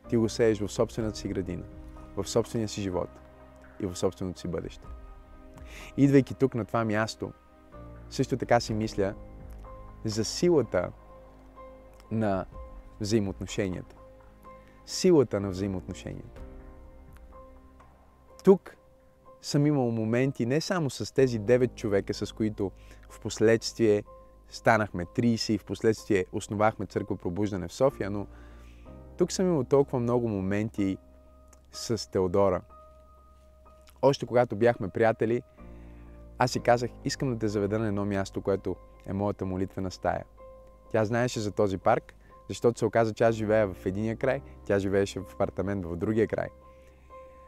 Ти 0.09 0.17
го 0.17 0.29
сееш 0.29 0.59
в 0.59 0.67
собствената 0.67 1.17
си 1.17 1.27
градина, 1.27 1.63
в 2.17 2.27
собствения 2.27 2.67
си 2.67 2.81
живот 2.81 3.09
и 3.79 3.85
в 3.85 3.95
собственото 3.95 4.39
си 4.39 4.47
бъдеще. 4.47 4.87
Идвайки 5.97 6.33
тук 6.33 6.55
на 6.55 6.65
това 6.65 6.85
място, 6.85 7.31
също 8.09 8.37
така 8.37 8.59
си 8.59 8.73
мисля 8.73 9.13
за 10.05 10.25
силата 10.25 10.91
на 12.11 12.45
взаимоотношенията. 12.99 13.95
Силата 14.85 15.39
на 15.39 15.49
взаимоотношенията. 15.49 16.41
Тук 18.43 18.75
съм 19.41 19.67
имал 19.67 19.91
моменти 19.91 20.45
не 20.45 20.61
само 20.61 20.89
с 20.89 21.13
тези 21.13 21.39
9 21.39 21.75
човека, 21.75 22.13
с 22.13 22.31
които 22.31 22.71
в 23.09 23.19
последствие 23.19 24.03
станахме 24.49 25.05
30 25.05 25.53
и 25.53 25.57
в 25.57 25.65
последствие 25.65 26.25
основахме 26.31 26.85
църква 26.85 27.17
пробуждане 27.17 27.67
в 27.67 27.73
София, 27.73 28.09
но 28.09 28.27
тук 29.17 29.31
съм 29.31 29.45
имал 29.45 29.63
толкова 29.63 29.99
много 29.99 30.27
моменти 30.27 30.97
с 31.71 32.11
Теодора. 32.11 32.61
Още 34.01 34.25
когато 34.25 34.55
бяхме 34.55 34.89
приятели, 34.89 35.41
аз 36.37 36.51
си 36.51 36.59
казах, 36.59 36.89
искам 37.05 37.29
да 37.29 37.39
те 37.39 37.47
заведа 37.47 37.79
на 37.79 37.87
едно 37.87 38.05
място, 38.05 38.41
което 38.41 38.75
е 39.05 39.13
моята 39.13 39.45
молитвена 39.45 39.91
стая. 39.91 40.25
Тя 40.91 41.05
знаеше 41.05 41.39
за 41.39 41.51
този 41.51 41.77
парк, 41.77 42.13
защото 42.47 42.79
се 42.79 42.85
оказа, 42.85 43.13
че 43.13 43.23
аз 43.23 43.35
живея 43.35 43.67
в 43.73 43.85
единия 43.85 44.15
край, 44.15 44.41
тя 44.65 44.79
живееше 44.79 45.19
в 45.19 45.33
апартамент 45.33 45.85
в 45.85 45.95
другия 45.95 46.27
край. 46.27 46.47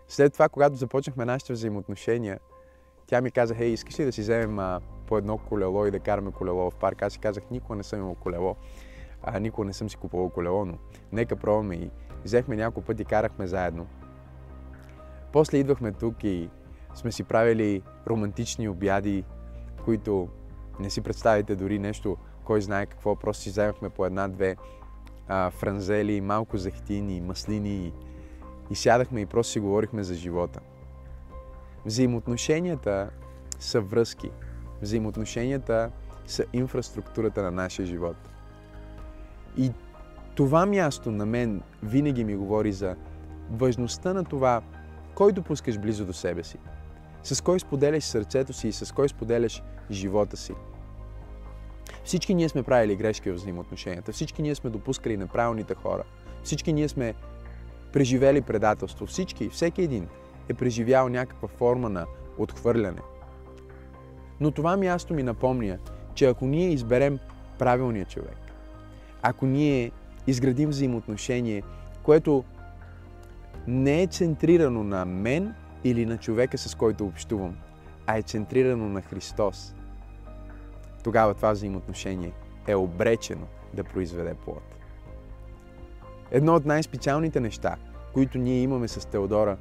След 0.07 0.33
това, 0.33 0.49
когато 0.49 0.75
започнахме 0.75 1.25
нашите 1.25 1.53
взаимоотношения, 1.53 2.39
тя 3.07 3.21
ми 3.21 3.31
каза, 3.31 3.55
хей, 3.55 3.67
искаш 3.67 3.99
ли 3.99 4.05
да 4.05 4.11
си 4.11 4.21
вземем 4.21 4.59
а, 4.59 4.79
по 5.11 5.17
едно 5.17 5.37
колело 5.37 5.85
и 5.85 5.91
да 5.91 5.99
караме 5.99 6.31
колело 6.31 6.69
в 6.69 6.75
парк? 6.75 7.01
Аз 7.01 7.13
си 7.13 7.19
казах, 7.19 7.43
никога 7.51 7.75
не 7.75 7.83
съм 7.83 7.99
имал 7.99 8.15
колело, 8.15 8.55
а, 9.23 9.39
никога 9.39 9.65
не 9.65 9.73
съм 9.73 9.89
си 9.89 9.97
купувал 9.97 10.29
колело, 10.29 10.65
но 10.65 10.77
нека 11.11 11.35
пробваме 11.35 11.75
и 11.75 11.91
взехме 12.23 12.55
няколко 12.55 12.87
пъти, 12.87 13.05
карахме 13.05 13.47
заедно. 13.47 13.87
После 15.33 15.57
идвахме 15.57 15.91
тук 15.91 16.23
и 16.23 16.49
сме 16.95 17.11
си 17.11 17.23
правили 17.23 17.81
романтични 18.07 18.69
обяди, 18.69 19.23
които 19.85 20.29
не 20.79 20.89
си 20.89 21.01
представите 21.01 21.55
дори 21.55 21.79
нещо, 21.79 22.17
кой 22.43 22.61
знае 22.61 22.85
какво, 22.85 23.15
просто 23.15 23.43
си 23.43 23.49
вземахме 23.49 23.89
по 23.89 24.05
една-две 24.05 24.55
франзели, 25.51 26.21
малко 26.21 26.57
захтини, 26.57 27.21
маслини 27.21 27.87
и, 27.87 27.93
и 28.69 28.75
сядахме 28.75 29.21
и 29.21 29.25
просто 29.25 29.51
си 29.51 29.59
говорихме 29.59 30.03
за 30.03 30.15
живота. 30.15 30.59
Взаимоотношенията 31.85 33.09
са 33.59 33.81
връзки. 33.81 34.31
Взаимоотношенията 34.81 35.91
са 36.25 36.45
инфраструктурата 36.53 37.43
на 37.43 37.51
нашия 37.51 37.85
живот. 37.85 38.15
И 39.57 39.71
това 40.35 40.65
място 40.65 41.11
на 41.11 41.25
мен 41.25 41.61
винаги 41.83 42.23
ми 42.23 42.35
говори 42.35 42.73
за 42.73 42.95
важността 43.51 44.13
на 44.13 44.23
това, 44.23 44.61
кой 45.15 45.31
допускаш 45.31 45.79
близо 45.79 46.05
до 46.05 46.13
себе 46.13 46.43
си. 46.43 46.57
С 47.23 47.41
кой 47.41 47.59
споделяш 47.59 48.03
сърцето 48.03 48.53
си 48.53 48.67
и 48.67 48.71
с 48.71 48.93
кой 48.93 49.09
споделяш 49.09 49.63
живота 49.91 50.37
си. 50.37 50.53
Всички 52.03 52.33
ние 52.33 52.49
сме 52.49 52.63
правили 52.63 52.95
грешки 52.95 53.31
в 53.31 53.35
взаимоотношенията. 53.35 54.11
Всички 54.11 54.41
ние 54.41 54.55
сме 54.55 54.69
допускали 54.69 55.17
неправилните 55.17 55.75
хора. 55.75 56.03
Всички 56.43 56.73
ние 56.73 56.87
сме 56.87 57.13
преживели 57.93 58.41
предателство. 58.41 59.05
Всички, 59.05 59.49
всеки 59.49 59.81
един 59.81 60.07
е 60.49 60.53
преживял 60.53 61.09
някаква 61.09 61.47
форма 61.47 61.89
на 61.89 62.05
отхвърляне. 62.37 63.01
Но 64.41 64.51
това 64.51 64.77
място 64.77 65.13
ми 65.13 65.23
напомня, 65.23 65.77
че 66.13 66.25
ако 66.25 66.45
ние 66.45 66.69
изберем 66.69 67.19
правилния 67.59 68.05
човек, 68.05 68.37
ако 69.21 69.45
ние 69.45 69.91
изградим 70.27 70.69
взаимоотношение, 70.69 71.63
което 72.03 72.43
не 73.67 74.03
е 74.03 74.07
центрирано 74.07 74.83
на 74.83 75.05
мен 75.05 75.53
или 75.83 76.05
на 76.05 76.17
човека, 76.17 76.57
с 76.57 76.75
който 76.75 77.05
общувам, 77.05 77.55
а 78.07 78.17
е 78.17 78.21
центрирано 78.21 78.89
на 78.89 79.01
Христос, 79.01 79.75
тогава 81.03 81.33
това 81.33 81.51
взаимоотношение 81.51 82.31
е 82.67 82.75
обречено 82.75 83.47
да 83.73 83.83
произведе 83.83 84.33
плод. 84.33 84.63
Едно 86.31 86.55
от 86.55 86.65
най-специалните 86.65 87.39
неща, 87.39 87.75
които 88.13 88.37
ние 88.37 88.61
имаме 88.61 88.87
с 88.87 89.07
Теодора 89.07 89.57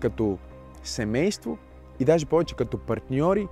като 0.00 0.38
семейство 0.82 1.58
и 2.00 2.04
даже 2.04 2.26
повече 2.26 2.56
като 2.56 2.78
партньори 2.78 3.48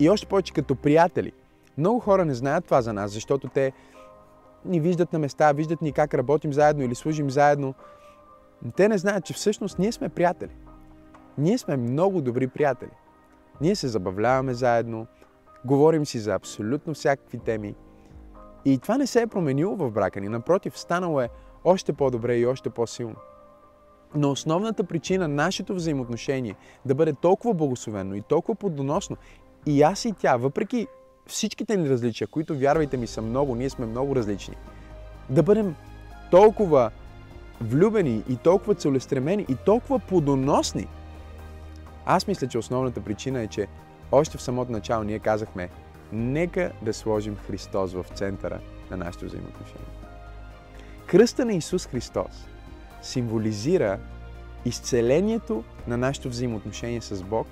и 0.00 0.10
още 0.10 0.26
повече 0.26 0.52
като 0.52 0.74
приятели. 0.74 1.32
Много 1.78 2.00
хора 2.00 2.24
не 2.24 2.34
знаят 2.34 2.64
това 2.64 2.82
за 2.82 2.92
нас, 2.92 3.10
защото 3.10 3.48
те 3.48 3.72
ни 4.64 4.80
виждат 4.80 5.12
на 5.12 5.18
места, 5.18 5.52
виждат 5.52 5.82
ни 5.82 5.92
как 5.92 6.14
работим 6.14 6.52
заедно 6.52 6.84
или 6.84 6.94
служим 6.94 7.30
заедно. 7.30 7.74
Те 8.76 8.88
не 8.88 8.98
знаят, 8.98 9.24
че 9.24 9.34
всъщност 9.34 9.78
ние 9.78 9.92
сме 9.92 10.08
приятели. 10.08 10.56
Ние 11.38 11.58
сме 11.58 11.76
много 11.76 12.20
добри 12.20 12.48
приятели. 12.48 12.90
Ние 13.60 13.76
се 13.76 13.88
забавляваме 13.88 14.54
заедно, 14.54 15.06
говорим 15.64 16.06
си 16.06 16.18
за 16.18 16.34
абсолютно 16.34 16.94
всякакви 16.94 17.38
теми. 17.38 17.74
И 18.64 18.78
това 18.78 18.98
не 18.98 19.06
се 19.06 19.22
е 19.22 19.26
променило 19.26 19.76
в 19.76 19.90
брака 19.90 20.20
ни. 20.20 20.28
Напротив, 20.28 20.78
станало 20.78 21.20
е 21.20 21.28
още 21.64 21.92
по-добре 21.92 22.36
и 22.36 22.46
още 22.46 22.70
по-силно. 22.70 23.16
Но 24.14 24.30
основната 24.30 24.84
причина 24.84 25.28
нашето 25.28 25.74
взаимоотношение 25.74 26.54
да 26.86 26.94
бъде 26.94 27.12
толкова 27.12 27.54
благословено 27.54 28.14
и 28.14 28.22
толкова 28.22 28.54
подоносно, 28.54 29.16
и 29.66 29.82
аз 29.82 30.04
и 30.04 30.12
тя, 30.12 30.36
въпреки 30.36 30.86
всичките 31.26 31.76
ни 31.76 31.88
различия, 31.90 32.28
които, 32.28 32.58
вярвайте 32.58 32.96
ми, 32.96 33.06
са 33.06 33.22
много, 33.22 33.54
ние 33.54 33.70
сме 33.70 33.86
много 33.86 34.16
различни, 34.16 34.56
да 35.30 35.42
бъдем 35.42 35.74
толкова 36.30 36.90
влюбени 37.60 38.22
и 38.28 38.36
толкова 38.36 38.74
целестремени 38.74 39.46
и 39.48 39.56
толкова 39.66 39.98
плодоносни, 39.98 40.88
аз 42.06 42.26
мисля, 42.26 42.46
че 42.46 42.58
основната 42.58 43.00
причина 43.00 43.40
е, 43.40 43.46
че 43.46 43.66
още 44.12 44.38
в 44.38 44.42
самото 44.42 44.72
начало 44.72 45.04
ние 45.04 45.18
казахме, 45.18 45.68
нека 46.12 46.72
да 46.82 46.94
сложим 46.94 47.36
Христос 47.36 47.92
в 47.92 48.06
центъра 48.14 48.60
на 48.90 48.96
нашето 48.96 49.24
взаимоотношение. 49.24 49.86
Кръста 51.06 51.44
на 51.44 51.52
Исус 51.52 51.86
Христос 51.86 52.46
символизира 53.02 53.98
изцелението 54.64 55.64
на 55.86 55.96
нашето 55.96 56.28
взаимоотношение 56.28 57.00
с 57.00 57.22
Бог 57.22 57.46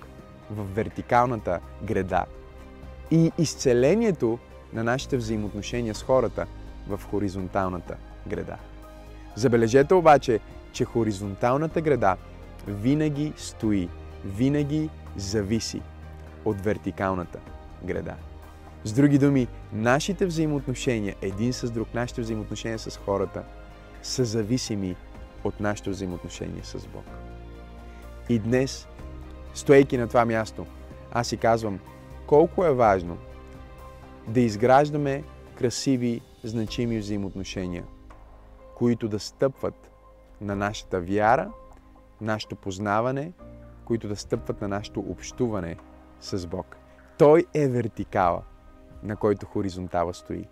в 0.50 0.74
вертикалната 0.74 1.60
града 1.82 2.24
и 3.10 3.32
изцелението 3.38 4.38
на 4.72 4.84
нашите 4.84 5.16
взаимоотношения 5.16 5.94
с 5.94 6.02
хората 6.02 6.46
в 6.88 7.00
хоризонталната 7.10 7.96
града. 8.26 8.56
Забележете 9.34 9.94
обаче, 9.94 10.40
че 10.72 10.84
хоризонталната 10.84 11.80
града 11.80 12.16
винаги 12.66 13.32
стои, 13.36 13.88
винаги 14.24 14.90
зависи 15.16 15.82
от 16.44 16.60
вертикалната 16.60 17.38
града. 17.84 18.14
С 18.84 18.92
други 18.92 19.18
думи, 19.18 19.48
нашите 19.72 20.26
взаимоотношения 20.26 21.14
един 21.22 21.52
с 21.52 21.70
друг, 21.70 21.94
нашите 21.94 22.20
взаимоотношения 22.20 22.78
с 22.78 22.96
хората 22.96 23.42
са 24.02 24.24
зависими 24.24 24.96
от 25.44 25.60
нашето 25.60 25.90
взаимоотношение 25.90 26.64
с 26.64 26.86
Бог. 26.86 27.04
И 28.28 28.38
днес, 28.38 28.88
стоейки 29.54 29.98
на 29.98 30.08
това 30.08 30.24
място, 30.24 30.66
аз 31.12 31.28
си 31.28 31.36
казвам, 31.36 31.78
колко 32.26 32.64
е 32.64 32.74
важно 32.74 33.18
да 34.28 34.40
изграждаме 34.40 35.24
красиви, 35.58 36.20
значими 36.44 36.98
взаимоотношения, 36.98 37.84
които 38.74 39.08
да 39.08 39.18
стъпват 39.18 39.90
на 40.40 40.56
нашата 40.56 41.00
вяра, 41.00 41.50
нашето 42.20 42.56
познаване, 42.56 43.32
които 43.84 44.08
да 44.08 44.16
стъпват 44.16 44.60
на 44.60 44.68
нашето 44.68 45.00
общуване 45.00 45.76
с 46.20 46.46
Бог. 46.46 46.76
Той 47.18 47.44
е 47.54 47.68
вертикала, 47.68 48.42
на 49.02 49.16
който 49.16 49.46
хоризонтала 49.46 50.14
стои. 50.14 50.44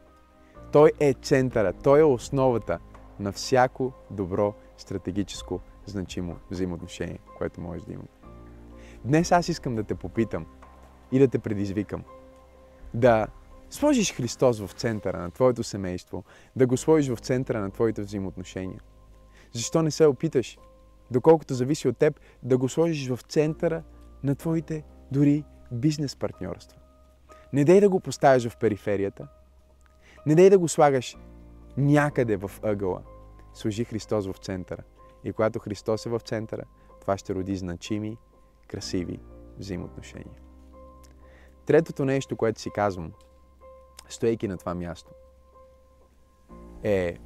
Той 0.72 0.92
е 1.00 1.14
центъра, 1.22 1.72
той 1.72 2.00
е 2.00 2.04
основата 2.04 2.78
на 3.20 3.32
всяко 3.32 3.92
добро 4.10 4.54
стратегическо 4.76 5.60
значимо 5.86 6.36
взаимоотношение, 6.50 7.18
което 7.38 7.60
можеш 7.60 7.84
да 7.84 7.92
имаме. 7.92 8.08
Днес 9.04 9.32
аз 9.32 9.48
искам 9.48 9.74
да 9.74 9.84
те 9.84 9.94
попитам 9.94 10.46
и 11.12 11.18
да 11.18 11.28
те 11.28 11.38
предизвикам 11.38 12.04
да 12.94 13.26
сложиш 13.70 14.14
Христос 14.14 14.60
в 14.60 14.70
центъра 14.72 15.18
на 15.18 15.30
твоето 15.30 15.62
семейство, 15.62 16.24
да 16.56 16.66
го 16.66 16.76
сложиш 16.76 17.08
в 17.08 17.20
центъра 17.20 17.60
на 17.60 17.70
твоите 17.70 18.02
взаимоотношения. 18.02 18.80
Защо 19.52 19.82
не 19.82 19.90
се 19.90 20.06
опиташ, 20.06 20.58
доколкото 21.10 21.54
зависи 21.54 21.88
от 21.88 21.98
теб, 21.98 22.20
да 22.42 22.58
го 22.58 22.68
сложиш 22.68 23.08
в 23.08 23.18
центъра 23.28 23.82
на 24.22 24.34
твоите 24.34 24.84
дори 25.12 25.44
бизнес 25.72 26.16
партньорства? 26.16 26.78
Не 27.52 27.64
дай 27.64 27.80
да 27.80 27.88
го 27.88 28.00
поставяш 28.00 28.48
в 28.48 28.56
периферията. 28.56 29.28
Не 30.26 30.34
дай 30.34 30.50
да 30.50 30.58
го 30.58 30.68
слагаш 30.68 31.16
някъде 31.76 32.36
в 32.36 32.50
ъгъла. 32.62 33.02
Сложи 33.54 33.84
Христос 33.84 34.26
в 34.26 34.34
центъра. 34.42 34.82
И 35.24 35.32
когато 35.32 35.58
Христос 35.58 36.06
е 36.06 36.08
в 36.08 36.20
центъра, 36.20 36.62
това 37.00 37.18
ще 37.18 37.34
роди 37.34 37.56
значими, 37.56 38.16
красиви 38.72 39.20
взаимоотношения. 39.58 40.40
Третото 41.66 42.04
нещо, 42.04 42.37
което 42.37 42.61
си 42.61 42.70
казвам, 42.70 43.12
стоейки 44.08 44.48
на 44.48 44.56
това 44.56 44.74
място, 44.74 45.12
е 46.82 47.18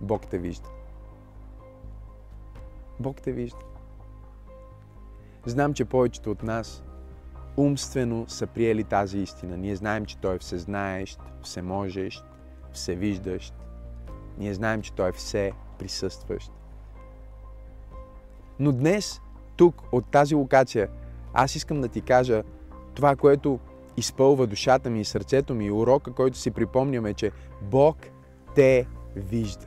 Бог 0.00 0.26
те 0.26 0.38
вижда. 0.38 0.68
Бог 3.00 3.20
те 3.20 3.32
вижда. 3.32 3.58
Знам, 5.46 5.74
че 5.74 5.84
повечето 5.84 6.30
от 6.30 6.42
нас 6.42 6.84
умствено 7.56 8.28
са 8.28 8.46
приели 8.46 8.84
тази 8.84 9.18
истина. 9.18 9.56
Ние 9.56 9.76
знаем, 9.76 10.06
че 10.06 10.18
Той 10.18 10.34
е 10.34 10.38
всезнаещ, 10.38 11.20
всеможещ, 11.42 12.24
всевиждащ. 12.72 13.54
Ние 14.38 14.54
знаем, 14.54 14.82
че 14.82 14.92
Той 14.92 15.08
е 15.08 15.12
все 15.12 15.52
присъстващ. 15.78 16.52
Но 18.58 18.72
днес, 18.72 19.20
тук, 19.58 19.82
от 19.92 20.10
тази 20.10 20.34
локация, 20.34 20.88
аз 21.34 21.56
искам 21.56 21.80
да 21.80 21.88
ти 21.88 22.00
кажа 22.00 22.42
това, 22.94 23.16
което 23.16 23.58
изпълва 23.96 24.46
душата 24.46 24.90
ми 24.90 25.00
и 25.00 25.04
сърцето 25.04 25.54
ми 25.54 25.66
и 25.66 25.70
урока, 25.70 26.12
който 26.12 26.38
си 26.38 26.50
припомняме, 26.50 27.14
че 27.14 27.30
Бог 27.62 27.96
те 28.54 28.86
вижда. 29.16 29.66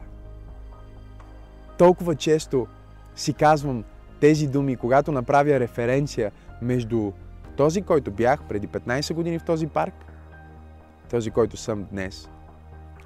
Толкова 1.78 2.16
често 2.16 2.68
си 3.16 3.34
казвам 3.34 3.84
тези 4.20 4.48
думи, 4.48 4.76
когато 4.76 5.12
направя 5.12 5.60
референция 5.60 6.32
между 6.62 7.12
този, 7.58 7.82
който 7.82 8.12
бях 8.12 8.44
преди 8.50 8.68
15 8.68 9.14
години 9.14 9.40
в 9.40 9.46
този 9.46 9.68
парк, 9.68 9.94
този, 11.10 11.32
който 11.32 11.58
съм 11.58 11.88
днес 11.92 12.30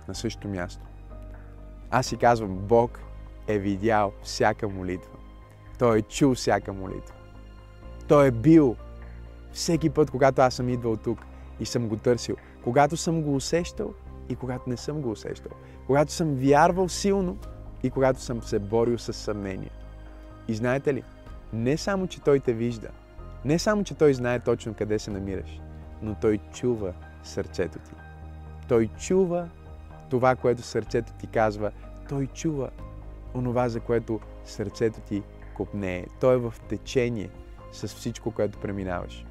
на 0.08 0.16
същото 0.16 0.48
място. 0.48 0.82
Аз 1.92 2.06
си 2.06 2.18
казвам, 2.18 2.58
Бог 2.58 3.00
е 3.48 3.58
видял 3.58 4.12
всяка 4.24 4.70
молитва. 4.70 5.25
Той 5.80 5.98
е 5.98 6.02
чул 6.02 6.36
всяка 6.36 6.74
молитва. 6.74 7.16
Той 8.08 8.28
е 8.28 8.32
бил 8.32 8.76
всеки 9.52 9.90
път, 9.90 10.12
когато 10.12 10.42
аз 10.42 10.54
съм 10.54 10.70
идвал 10.70 10.98
тук 10.98 11.20
и 11.60 11.66
съм 11.66 11.88
го 11.88 11.98
търсил. 11.98 12.36
Когато 12.64 12.98
съм 12.98 13.22
го 13.22 13.36
усещал 13.36 13.94
и 14.30 14.36
когато 14.36 14.70
не 14.70 14.78
съм 14.78 15.02
го 15.02 15.12
усещал. 15.12 15.52
Когато 15.88 16.12
съм 16.12 16.36
вярвал 16.36 16.90
силно 16.90 17.38
и 17.84 17.90
когато 17.90 18.22
съм 18.22 18.44
се 18.44 18.60
борил 18.60 18.98
с 18.98 19.14
съмнение. 19.14 19.72
И 20.48 20.56
знаете 20.56 20.94
ли, 20.94 21.04
не 21.54 21.78
само, 21.78 22.08
че 22.08 22.22
Той 22.22 22.40
те 22.40 22.54
вижда, 22.54 22.88
не 23.46 23.60
само, 23.60 23.84
че 23.84 23.94
Той 23.94 24.14
знае 24.14 24.40
точно 24.40 24.74
къде 24.74 25.00
се 25.00 25.12
намираш, 25.12 25.60
но 26.02 26.16
Той 26.22 26.40
чува 26.54 26.94
сърцето 27.24 27.80
ти. 27.80 27.92
Той 28.68 28.88
чува 28.88 29.50
това, 30.10 30.36
което 30.36 30.62
сърцето 30.62 31.14
ти 31.14 31.28
казва. 31.28 31.72
Той 32.10 32.28
чува 32.28 32.70
онова, 33.36 33.70
за 33.70 33.80
което 33.80 34.20
сърцето 34.46 35.00
ти 35.00 35.24
копнее. 35.56 36.08
Той 36.20 36.34
е 36.34 36.38
в 36.38 36.54
течение 36.70 37.30
с 37.72 37.88
всичко, 37.88 38.32
което 38.32 38.60
преминаваш. 38.60 39.26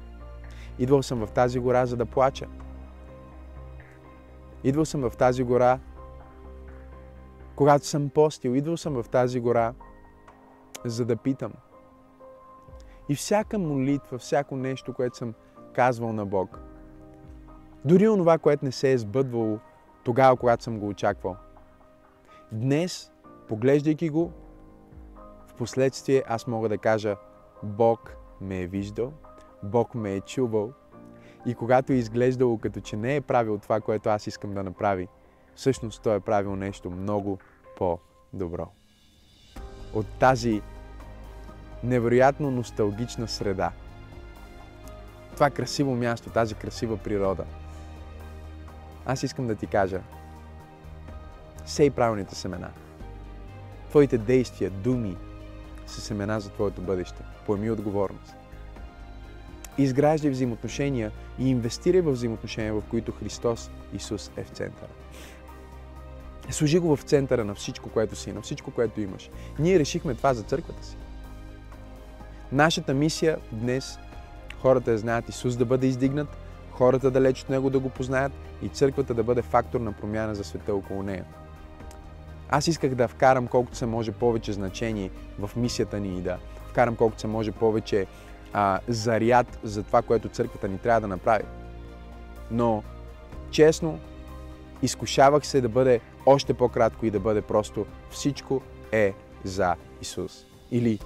Идвал 0.79 1.03
съм 1.03 1.25
в 1.25 1.31
тази 1.31 1.59
гора, 1.59 1.85
за 1.85 1.97
да 1.97 2.05
плача. 2.05 2.47
Идвал 4.63 4.85
съм 4.85 5.09
в 5.09 5.17
тази 5.17 5.43
гора, 5.43 5.79
когато 7.55 7.85
съм 7.85 8.09
постил. 8.09 8.51
Идвал 8.51 8.77
съм 8.77 9.03
в 9.03 9.09
тази 9.09 9.39
гора, 9.39 9.73
за 10.85 11.05
да 11.05 11.15
питам. 11.15 11.53
И 13.09 13.15
всяка 13.15 13.59
молитва, 13.59 14.17
всяко 14.17 14.55
нещо, 14.55 14.93
което 14.93 15.17
съм 15.17 15.33
казвал 15.73 16.13
на 16.13 16.25
Бог, 16.25 16.59
дори 17.85 18.07
онова, 18.07 18.37
което 18.37 18.65
не 18.65 18.71
се 18.71 18.91
е 18.91 18.97
сбъдвало 18.97 19.59
тогава, 20.03 20.37
когато 20.37 20.63
съм 20.63 20.79
го 20.79 20.87
очаквал. 20.87 21.35
Днес, 22.51 23.11
поглеждайки 23.47 24.09
го, 24.09 24.31
последствие 25.57 26.23
аз 26.27 26.47
мога 26.47 26.69
да 26.69 26.77
кажа 26.77 27.15
Бог 27.63 28.17
ме 28.41 28.61
е 28.61 28.67
виждал, 28.67 29.13
Бог 29.63 29.95
ме 29.95 30.13
е 30.13 30.21
чувал 30.21 30.73
и 31.45 31.55
когато 31.55 31.93
е 31.93 31.95
изглеждало 31.95 32.57
като 32.57 32.79
че 32.79 32.95
не 32.95 33.15
е 33.15 33.21
правил 33.21 33.57
това, 33.57 33.81
което 33.81 34.09
аз 34.09 34.27
искам 34.27 34.53
да 34.53 34.63
направи, 34.63 35.07
всъщност 35.55 36.03
той 36.03 36.15
е 36.15 36.19
правил 36.19 36.55
нещо 36.55 36.91
много 36.91 37.39
по-добро. 37.77 38.67
От 39.93 40.05
тази 40.19 40.61
невероятно 41.83 42.51
носталгична 42.51 43.27
среда, 43.27 43.71
това 45.33 45.49
красиво 45.49 45.95
място, 45.95 46.29
тази 46.29 46.55
красива 46.55 46.97
природа, 46.97 47.45
аз 49.05 49.23
искам 49.23 49.47
да 49.47 49.55
ти 49.55 49.67
кажа, 49.67 50.01
сей 51.65 51.89
правилните 51.89 52.35
семена. 52.35 52.71
Твоите 53.89 54.17
действия, 54.17 54.69
думи 54.69 55.17
са 55.87 56.01
семена 56.01 56.39
за 56.39 56.49
твоето 56.49 56.81
бъдеще. 56.81 57.23
Поеми 57.45 57.71
отговорност. 57.71 58.35
Изграждай 59.77 60.31
взаимоотношения 60.31 61.11
и 61.39 61.49
инвестирай 61.49 62.01
в 62.01 62.11
взаимоотношения, 62.11 62.73
в 62.73 62.81
които 62.89 63.11
Христос 63.11 63.71
Исус 63.93 64.31
е 64.37 64.43
в 64.43 64.49
центъра. 64.49 64.89
Служи 66.49 66.79
го 66.79 66.95
в 66.95 67.03
центъра 67.03 67.45
на 67.45 67.55
всичко, 67.55 67.89
което 67.89 68.15
си, 68.15 68.33
на 68.33 68.41
всичко, 68.41 68.71
което 68.71 69.01
имаш. 69.01 69.29
Ние 69.59 69.79
решихме 69.79 70.15
това 70.15 70.33
за 70.33 70.43
църквата 70.43 70.85
си. 70.85 70.97
Нашата 72.51 72.93
мисия 72.93 73.37
днес 73.51 73.99
хората 74.61 74.91
да 74.91 74.97
знаят 74.97 75.29
Исус 75.29 75.55
да 75.55 75.65
бъде 75.65 75.87
издигнат, 75.87 76.37
хората 76.71 77.11
далеч 77.11 77.41
от 77.41 77.49
Него 77.49 77.69
да 77.69 77.79
го 77.79 77.89
познаят 77.89 78.31
и 78.61 78.69
църквата 78.69 79.13
да 79.13 79.23
бъде 79.23 79.41
фактор 79.41 79.79
на 79.79 79.91
промяна 79.91 80.35
за 80.35 80.43
света 80.43 80.75
около 80.75 81.03
нея. 81.03 81.25
Аз 82.49 82.67
исках 82.67 82.95
да 82.95 83.07
вкарам 83.07 83.47
колкото 83.47 83.77
се 83.77 83.85
може 83.85 84.11
повече 84.11 84.53
значение 84.53 85.11
в 85.39 85.51
мисията 85.55 85.99
ни 85.99 86.17
и 86.17 86.21
да 86.21 86.37
вкарам 86.67 86.95
колкото 86.95 87.21
се 87.21 87.27
може 87.27 87.51
повече 87.51 88.05
а, 88.53 88.79
заряд 88.87 89.59
за 89.63 89.83
това, 89.83 90.01
което 90.01 90.29
църквата 90.29 90.67
ни 90.67 90.77
трябва 90.77 91.01
да 91.01 91.07
направи. 91.07 91.43
Но, 92.51 92.83
честно, 93.51 93.99
изкушавах 94.81 95.47
се 95.47 95.61
да 95.61 95.69
бъде 95.69 95.99
още 96.25 96.53
по-кратко 96.53 97.05
и 97.05 97.11
да 97.11 97.19
бъде 97.19 97.41
просто 97.41 97.85
всичко 98.09 98.61
е 98.91 99.13
за 99.43 99.75
Исус. 100.01 100.45
Или 100.71 100.99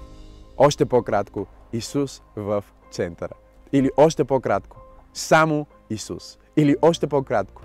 още 0.58 0.86
по-кратко 0.86 1.47
Исус 1.73 2.21
в 2.36 2.63
центъра. 2.91 3.34
Или 3.73 3.89
още 3.97 4.23
по-кратко 4.23 4.78
само 5.13 5.65
Исус. 5.89 6.38
Или 6.58 6.75
още 6.82 7.08
по-кратко 7.08 7.62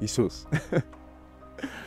Исус. 0.00 0.46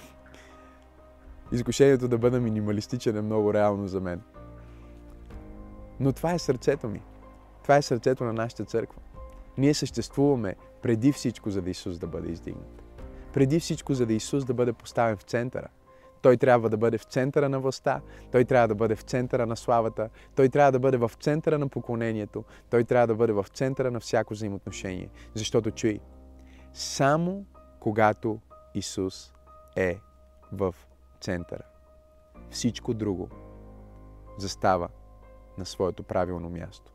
Изкушението 1.52 2.08
да 2.08 2.18
бъда 2.18 2.40
минималистичен 2.40 3.18
е 3.18 3.22
много 3.22 3.54
реално 3.54 3.88
за 3.88 4.02
мен. 4.02 4.22
Но 6.00 6.14
това 6.14 6.34
е 6.34 6.40
сърцето 6.40 6.88
ми. 6.88 7.02
Това 7.64 7.78
е 7.78 7.82
сърцето 7.82 8.24
на 8.24 8.34
нашата 8.34 8.66
църква. 8.66 9.02
Ние 9.58 9.74
съществуваме 9.74 10.56
преди 10.82 11.12
всичко, 11.12 11.50
за 11.50 11.62
да 11.62 11.70
Исус 11.70 12.00
да 12.00 12.08
бъде 12.08 12.32
издигнат. 12.32 12.84
Преди 13.34 13.60
всичко, 13.60 13.94
за 13.94 14.06
да 14.06 14.14
Исус 14.14 14.46
да 14.46 14.54
бъде 14.54 14.74
поставен 14.74 15.18
в 15.18 15.22
центъра. 15.22 15.68
Той 16.22 16.38
трябва 16.38 16.70
да 16.70 16.78
бъде 16.78 16.98
в 16.98 17.04
центъра 17.04 17.50
на 17.50 17.60
властта, 17.60 18.02
той 18.32 18.46
трябва 18.46 18.68
да 18.68 18.76
бъде 18.76 18.96
в 18.96 19.02
центъра 19.02 19.46
на 19.46 19.56
славата, 19.56 20.10
той 20.36 20.50
трябва 20.50 20.72
да 20.72 20.80
бъде 20.80 20.98
в 20.98 21.12
центъра 21.20 21.58
на 21.58 21.68
поклонението, 21.68 22.44
той 22.70 22.84
трябва 22.84 23.08
да 23.08 23.16
бъде 23.16 23.34
в 23.34 23.46
центъра 23.54 23.92
на 23.92 24.00
всяко 24.00 24.34
взаимоотношение. 24.34 25.10
Защото 25.34 25.72
чуй, 25.72 26.00
само 26.74 27.46
когато 27.80 28.40
Исус 28.74 29.34
е 29.76 30.00
в 30.52 30.76
центъра, 31.22 31.64
всичко 32.50 32.94
друго 32.94 33.30
застава 34.38 34.90
на 35.58 35.66
своето 35.66 36.04
правилно 36.04 36.50
място. 36.50 36.92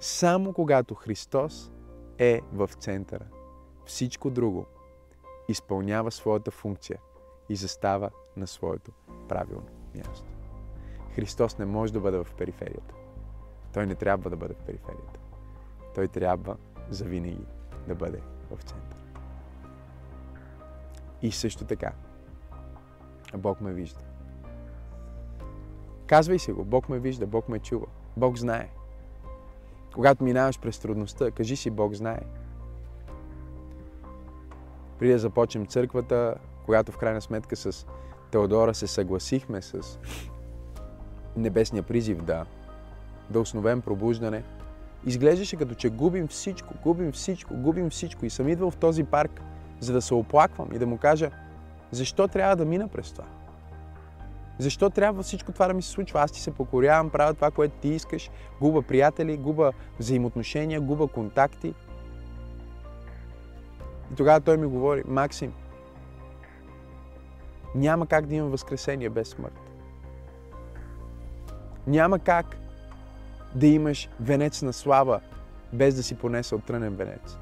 Само 0.00 0.52
когато 0.52 0.94
Христос 0.94 1.70
е 2.18 2.40
в 2.52 2.70
центъра, 2.78 3.26
всичко 3.84 4.30
друго 4.30 4.66
изпълнява 5.48 6.10
своята 6.10 6.50
функция 6.50 6.98
и 7.48 7.56
застава 7.56 8.10
на 8.36 8.46
своето 8.46 8.92
правилно 9.28 9.68
място. 9.94 10.26
Христос 11.14 11.58
не 11.58 11.66
може 11.66 11.92
да 11.92 12.00
бъде 12.00 12.18
в 12.18 12.34
периферията. 12.38 12.94
Той 13.72 13.86
не 13.86 13.94
трябва 13.94 14.30
да 14.30 14.36
бъде 14.36 14.54
в 14.54 14.62
периферията. 14.66 15.20
Той 15.94 16.08
трябва 16.08 16.56
завинаги 16.90 17.46
да 17.88 17.94
бъде 17.94 18.20
в 18.50 18.62
центъра. 18.62 19.00
И 21.22 21.32
също 21.32 21.64
така, 21.64 21.92
Бог 23.34 23.60
ме 23.60 23.72
вижда. 23.72 24.00
Казвай 26.06 26.38
си 26.38 26.52
го, 26.52 26.64
Бог 26.64 26.88
ме 26.88 26.98
вижда, 26.98 27.26
Бог 27.26 27.48
ме 27.48 27.58
чува, 27.58 27.86
Бог 28.16 28.38
знае. 28.38 28.68
Когато 29.94 30.24
минаваш 30.24 30.60
през 30.60 30.78
трудността, 30.78 31.30
кажи 31.30 31.56
си, 31.56 31.70
Бог 31.70 31.94
знае. 31.94 32.20
Преди 34.98 35.12
да 35.12 35.18
започнем 35.18 35.66
църквата, 35.66 36.34
когато 36.64 36.92
в 36.92 36.98
крайна 36.98 37.20
сметка 37.20 37.56
с 37.56 37.86
Теодора 38.30 38.74
се 38.74 38.86
съгласихме 38.86 39.62
с 39.62 39.98
небесния 41.36 41.82
призив 41.82 42.22
да, 42.22 42.46
да 43.30 43.40
основем 43.40 43.80
пробуждане, 43.80 44.42
изглеждаше 45.06 45.56
като 45.56 45.74
че 45.74 45.90
губим 45.90 46.28
всичко, 46.28 46.74
губим 46.82 47.12
всичко, 47.12 47.54
губим 47.54 47.90
всичко. 47.90 48.26
И 48.26 48.30
съм 48.30 48.48
идвал 48.48 48.70
в 48.70 48.76
този 48.76 49.04
парк, 49.04 49.40
за 49.80 49.92
да 49.92 50.02
се 50.02 50.14
оплаквам 50.14 50.68
и 50.72 50.78
да 50.78 50.86
му 50.86 50.98
кажа, 50.98 51.30
защо 51.90 52.28
трябва 52.28 52.56
да 52.56 52.64
мина 52.64 52.88
през 52.88 53.12
това? 53.12 53.24
Защо 54.58 54.90
трябва 54.90 55.22
всичко 55.22 55.52
това 55.52 55.66
да 55.66 55.74
ми 55.74 55.82
се 55.82 55.90
случва? 55.90 56.20
Аз 56.20 56.32
ти 56.32 56.40
се 56.40 56.50
покорявам, 56.50 57.10
правя 57.10 57.34
това, 57.34 57.50
което 57.50 57.74
ти 57.80 57.88
искаш, 57.88 58.30
губа 58.60 58.82
приятели, 58.82 59.36
губа 59.36 59.72
взаимоотношения, 59.98 60.80
губа 60.80 61.06
контакти. 61.06 61.74
И 64.12 64.14
тогава 64.16 64.40
той 64.40 64.56
ми 64.56 64.66
говори, 64.66 65.02
Максим, 65.06 65.52
няма 67.74 68.06
как 68.06 68.26
да 68.26 68.34
има 68.34 68.48
възкресение 68.48 69.10
без 69.10 69.28
смърт. 69.28 69.60
Няма 71.86 72.18
как 72.18 72.56
да 73.54 73.66
имаш 73.66 74.08
венец 74.20 74.62
на 74.62 74.72
слава, 74.72 75.20
без 75.72 75.94
да 75.94 76.02
си 76.02 76.14
понесъл 76.14 76.58
трънен 76.58 76.94
венец. 76.94 77.38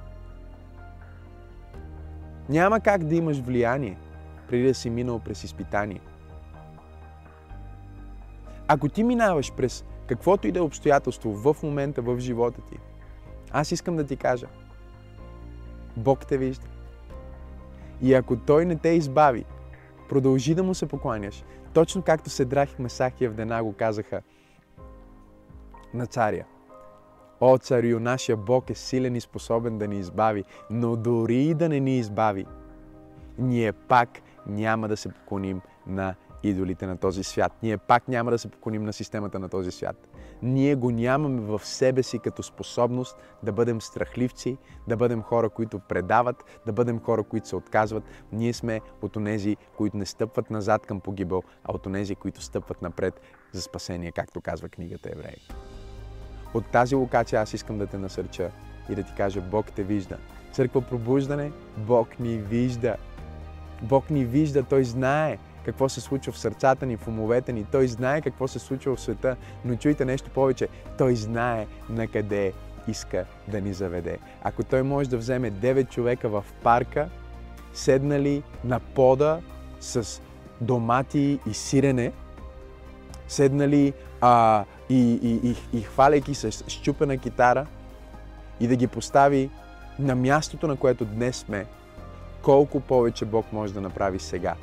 Няма 2.49 2.81
как 2.81 3.05
да 3.05 3.15
имаш 3.15 3.39
влияние, 3.39 3.99
преди 4.49 4.67
да 4.67 4.75
си 4.75 4.91
минал 4.91 5.19
през 5.19 5.45
изпитание. 5.45 6.01
Ако 8.69 8.89
ти 8.89 9.03
минаваш 9.03 9.53
през 9.53 9.85
каквото 10.07 10.47
и 10.47 10.53
да 10.53 10.59
е 10.59 10.63
обстоятелство 10.63 11.33
в 11.33 11.63
момента 11.63 12.03
в 12.03 12.19
живота 12.19 12.61
ти, 12.71 12.79
аз 13.51 13.73
искам 13.73 13.97
да 13.97 14.07
ти 14.07 14.17
кажа, 14.17 14.47
Бог 15.97 16.27
те 16.27 16.39
вижда. 16.39 16.67
И 18.03 18.15
ако 18.15 18.37
Той 18.37 18.65
не 18.65 18.77
те 18.77 18.89
избави, 18.89 19.45
Продължи 20.09 20.55
да 20.55 20.63
му 20.63 20.75
се 20.75 20.87
покланяш. 20.87 21.45
Точно 21.73 22.03
както 22.03 22.31
се 22.31 22.45
драх 22.45 22.79
Месах 22.79 23.21
и 23.21 23.25
Евдена 23.25 23.65
го 23.65 23.73
казаха 23.73 24.23
на 25.95 26.07
царя. 26.07 26.45
О, 27.41 27.59
царю, 27.59 28.01
нашия 28.01 28.37
Бог 28.37 28.71
е 28.71 28.75
силен 28.75 29.17
и 29.17 29.21
способен 29.21 29.79
да 29.79 29.89
ни 29.89 29.99
избави, 29.99 30.45
но 30.71 30.97
дори 30.97 31.37
и 31.37 31.55
да 31.55 31.69
не 31.69 31.81
ни 31.81 31.99
избави, 31.99 32.47
ние 33.39 33.73
пак 33.73 34.09
няма 34.47 34.89
да 34.89 34.97
се 34.97 35.09
поклоним 35.09 35.61
на 35.87 36.15
идолите 36.43 36.87
на 36.87 36.97
този 36.97 37.25
свят. 37.25 37.53
Ние 37.63 37.79
пак 37.79 38.09
няма 38.09 38.31
да 38.31 38.39
се 38.39 38.49
поклоним 38.49 38.85
на 38.85 38.93
системата 38.93 39.39
на 39.39 39.49
този 39.49 39.71
свят. 39.71 40.09
Ние 40.43 40.75
го 40.75 40.91
нямаме 40.91 41.41
в 41.41 41.61
себе 41.65 42.03
си 42.03 42.19
като 42.19 42.43
способност 42.43 43.17
да 43.43 43.53
бъдем 43.53 43.81
страхливци, 43.81 44.57
да 44.89 44.97
бъдем 44.97 45.23
хора, 45.23 45.51
които 45.51 45.79
предават, 45.79 46.45
да 46.67 46.73
бъдем 46.73 47.01
хора, 47.01 47.23
които 47.23 47.49
се 47.49 47.57
отказват. 47.57 48.05
Ние 48.33 48.53
сме 48.53 48.81
от 49.03 49.17
онези, 49.17 49.57
които 49.77 49.97
не 49.97 50.07
стъпват 50.07 50.51
назад 50.51 50.87
към 50.87 51.01
погибел, 51.01 51.43
а 51.65 51.73
от 51.73 51.87
онези, 51.87 52.15
които 52.15 52.43
стъпват 52.43 52.83
напред 52.83 53.21
за 53.53 53.63
спасение, 53.63 54.13
както 54.13 54.41
казва 54.41 54.69
книгата 54.69 55.09
Евреи. 55.13 55.49
От 56.55 56.67
тази 56.67 56.95
локация 56.95 57.41
аз 57.41 57.55
искам 57.55 57.79
да 57.79 57.87
те 57.87 57.99
насърча 57.99 58.51
и 58.89 58.95
да 58.95 59.03
ти 59.03 59.15
кажа, 59.17 59.41
Бог 59.41 59.73
те 59.73 59.83
вижда. 59.83 60.19
Църква 60.53 60.81
пробуждане, 60.81 61.53
Бог 61.77 62.19
ни 62.21 62.39
вижда. 62.39 62.97
Бог 63.85 64.11
ни 64.11 64.25
вижда, 64.25 64.63
Той 64.63 64.85
знае 64.85 65.39
какво 65.65 65.89
се 65.89 66.01
случва 66.01 66.33
в 66.33 66.39
сърцата 66.39 66.87
ни, 66.87 66.97
в 66.97 67.09
умовете 67.09 67.53
ни. 67.53 67.65
Той 67.65 67.89
знае 67.89 68.21
какво 68.21 68.49
се 68.49 68.59
случва 68.59 68.97
в 68.97 69.01
света, 69.01 69.37
но 69.65 69.77
чуйте 69.77 70.05
нещо 70.05 70.31
повече. 70.31 70.69
Той 70.99 71.17
знае 71.17 71.67
на 71.89 72.07
къде 72.07 72.53
иска 72.89 73.25
да 73.49 73.61
ни 73.61 73.73
заведе. 73.73 74.19
Ако 74.43 74.65
Той 74.65 74.83
може 74.83 75.11
да 75.11 75.17
вземе 75.17 75.53
9 75.53 75.89
човека 75.89 76.29
в 76.29 76.45
парка, 76.63 77.09
седнали 77.75 78.43
на 78.65 78.81
пода 78.81 79.41
с 79.81 80.23
домати 80.61 81.39
и 81.47 81.55
сирене, 81.55 82.13
седнали 83.29 83.93
а, 84.21 84.65
и, 84.91 85.13
и, 85.23 85.51
и, 85.51 85.79
и 85.79 85.83
хваляйки 85.83 86.35
с 86.35 86.65
щупена 86.69 87.19
китара 87.19 87.67
и 88.61 88.67
да 88.67 88.77
ги 88.77 88.87
постави 88.87 89.51
на 89.99 90.15
мястото, 90.15 90.67
на 90.67 90.77
което 90.77 91.05
днес 91.05 91.37
сме, 91.37 91.67
колко 92.45 92.81
повече 92.81 93.25
Бог 93.25 93.53
може 93.53 93.75
да 93.75 93.81
направи 93.81 94.19
сега. 94.19 94.55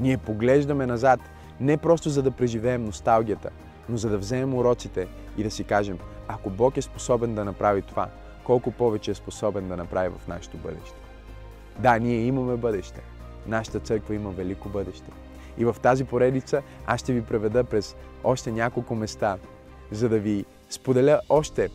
Ние 0.00 0.18
поглеждаме 0.18 0.86
назад, 0.86 1.20
не 1.60 1.76
просто 1.76 2.10
за 2.10 2.22
да 2.22 2.30
преживеем 2.30 2.84
носталгията, 2.84 3.50
но 3.88 3.96
за 3.96 4.10
да 4.10 4.18
вземем 4.18 4.54
уроците 4.54 5.08
и 5.38 5.42
да 5.42 5.50
си 5.50 5.64
кажем, 5.64 5.98
ако 6.28 6.50
Бог 6.50 6.76
е 6.76 6.82
способен 6.82 7.34
да 7.34 7.44
направи 7.44 7.82
това, 7.82 8.08
колко 8.44 8.70
повече 8.70 9.10
е 9.10 9.14
способен 9.14 9.68
да 9.68 9.76
направи 9.76 10.14
в 10.18 10.28
нашето 10.28 10.56
бъдеще. 10.56 10.96
Да, 11.78 11.98
ние 11.98 12.20
имаме 12.20 12.56
бъдеще. 12.56 13.00
Нашата 13.46 13.80
църква 13.80 14.14
има 14.14 14.30
велико 14.30 14.68
бъдеще. 14.68 15.10
И 15.58 15.64
в 15.64 15.76
тази 15.82 16.04
поредица 16.04 16.62
аз 16.86 17.00
ще 17.00 17.12
ви 17.12 17.22
преведа 17.22 17.64
през 17.64 17.96
още 18.24 18.52
няколко 18.52 18.94
места, 18.94 19.38
за 19.90 20.08
да 20.08 20.18
ви 20.18 20.44
споделя 20.70 21.20
още 21.28 21.68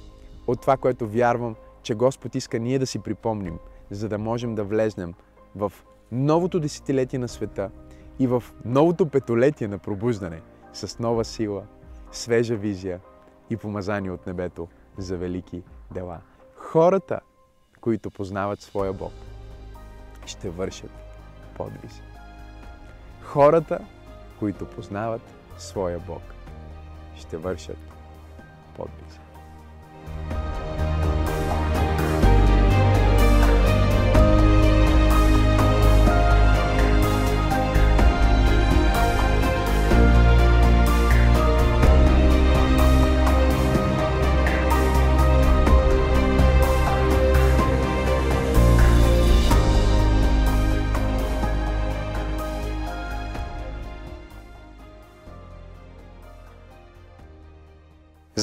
от 0.47 0.61
това, 0.61 0.77
което 0.77 1.07
вярвам, 1.07 1.55
че 1.83 1.95
Господ 1.95 2.35
иска 2.35 2.59
ние 2.59 2.79
да 2.79 2.87
си 2.87 2.99
припомним, 2.99 3.59
за 3.91 4.09
да 4.09 4.17
можем 4.17 4.55
да 4.55 4.63
влезнем 4.63 5.13
в 5.55 5.73
новото 6.11 6.59
десетилетие 6.59 7.19
на 7.19 7.27
света 7.27 7.71
и 8.19 8.27
в 8.27 8.43
новото 8.65 9.09
петолетие 9.09 9.67
на 9.67 9.77
пробуждане 9.77 10.41
с 10.73 10.99
нова 10.99 11.25
сила, 11.25 11.63
свежа 12.11 12.55
визия 12.55 12.99
и 13.49 13.57
помазание 13.57 14.11
от 14.11 14.27
небето 14.27 14.67
за 14.97 15.17
велики 15.17 15.63
дела. 15.93 16.21
Хората, 16.55 17.19
които 17.81 18.11
познават 18.11 18.61
своя 18.61 18.93
Бог, 18.93 19.13
ще 20.25 20.49
вършат 20.49 20.91
подвизи. 21.57 22.01
Хората, 23.21 23.79
които 24.39 24.65
познават 24.65 25.21
своя 25.57 25.99
Бог, 25.99 26.21
ще 27.15 27.37
вършат 27.37 27.77
подвизи. 28.75 29.20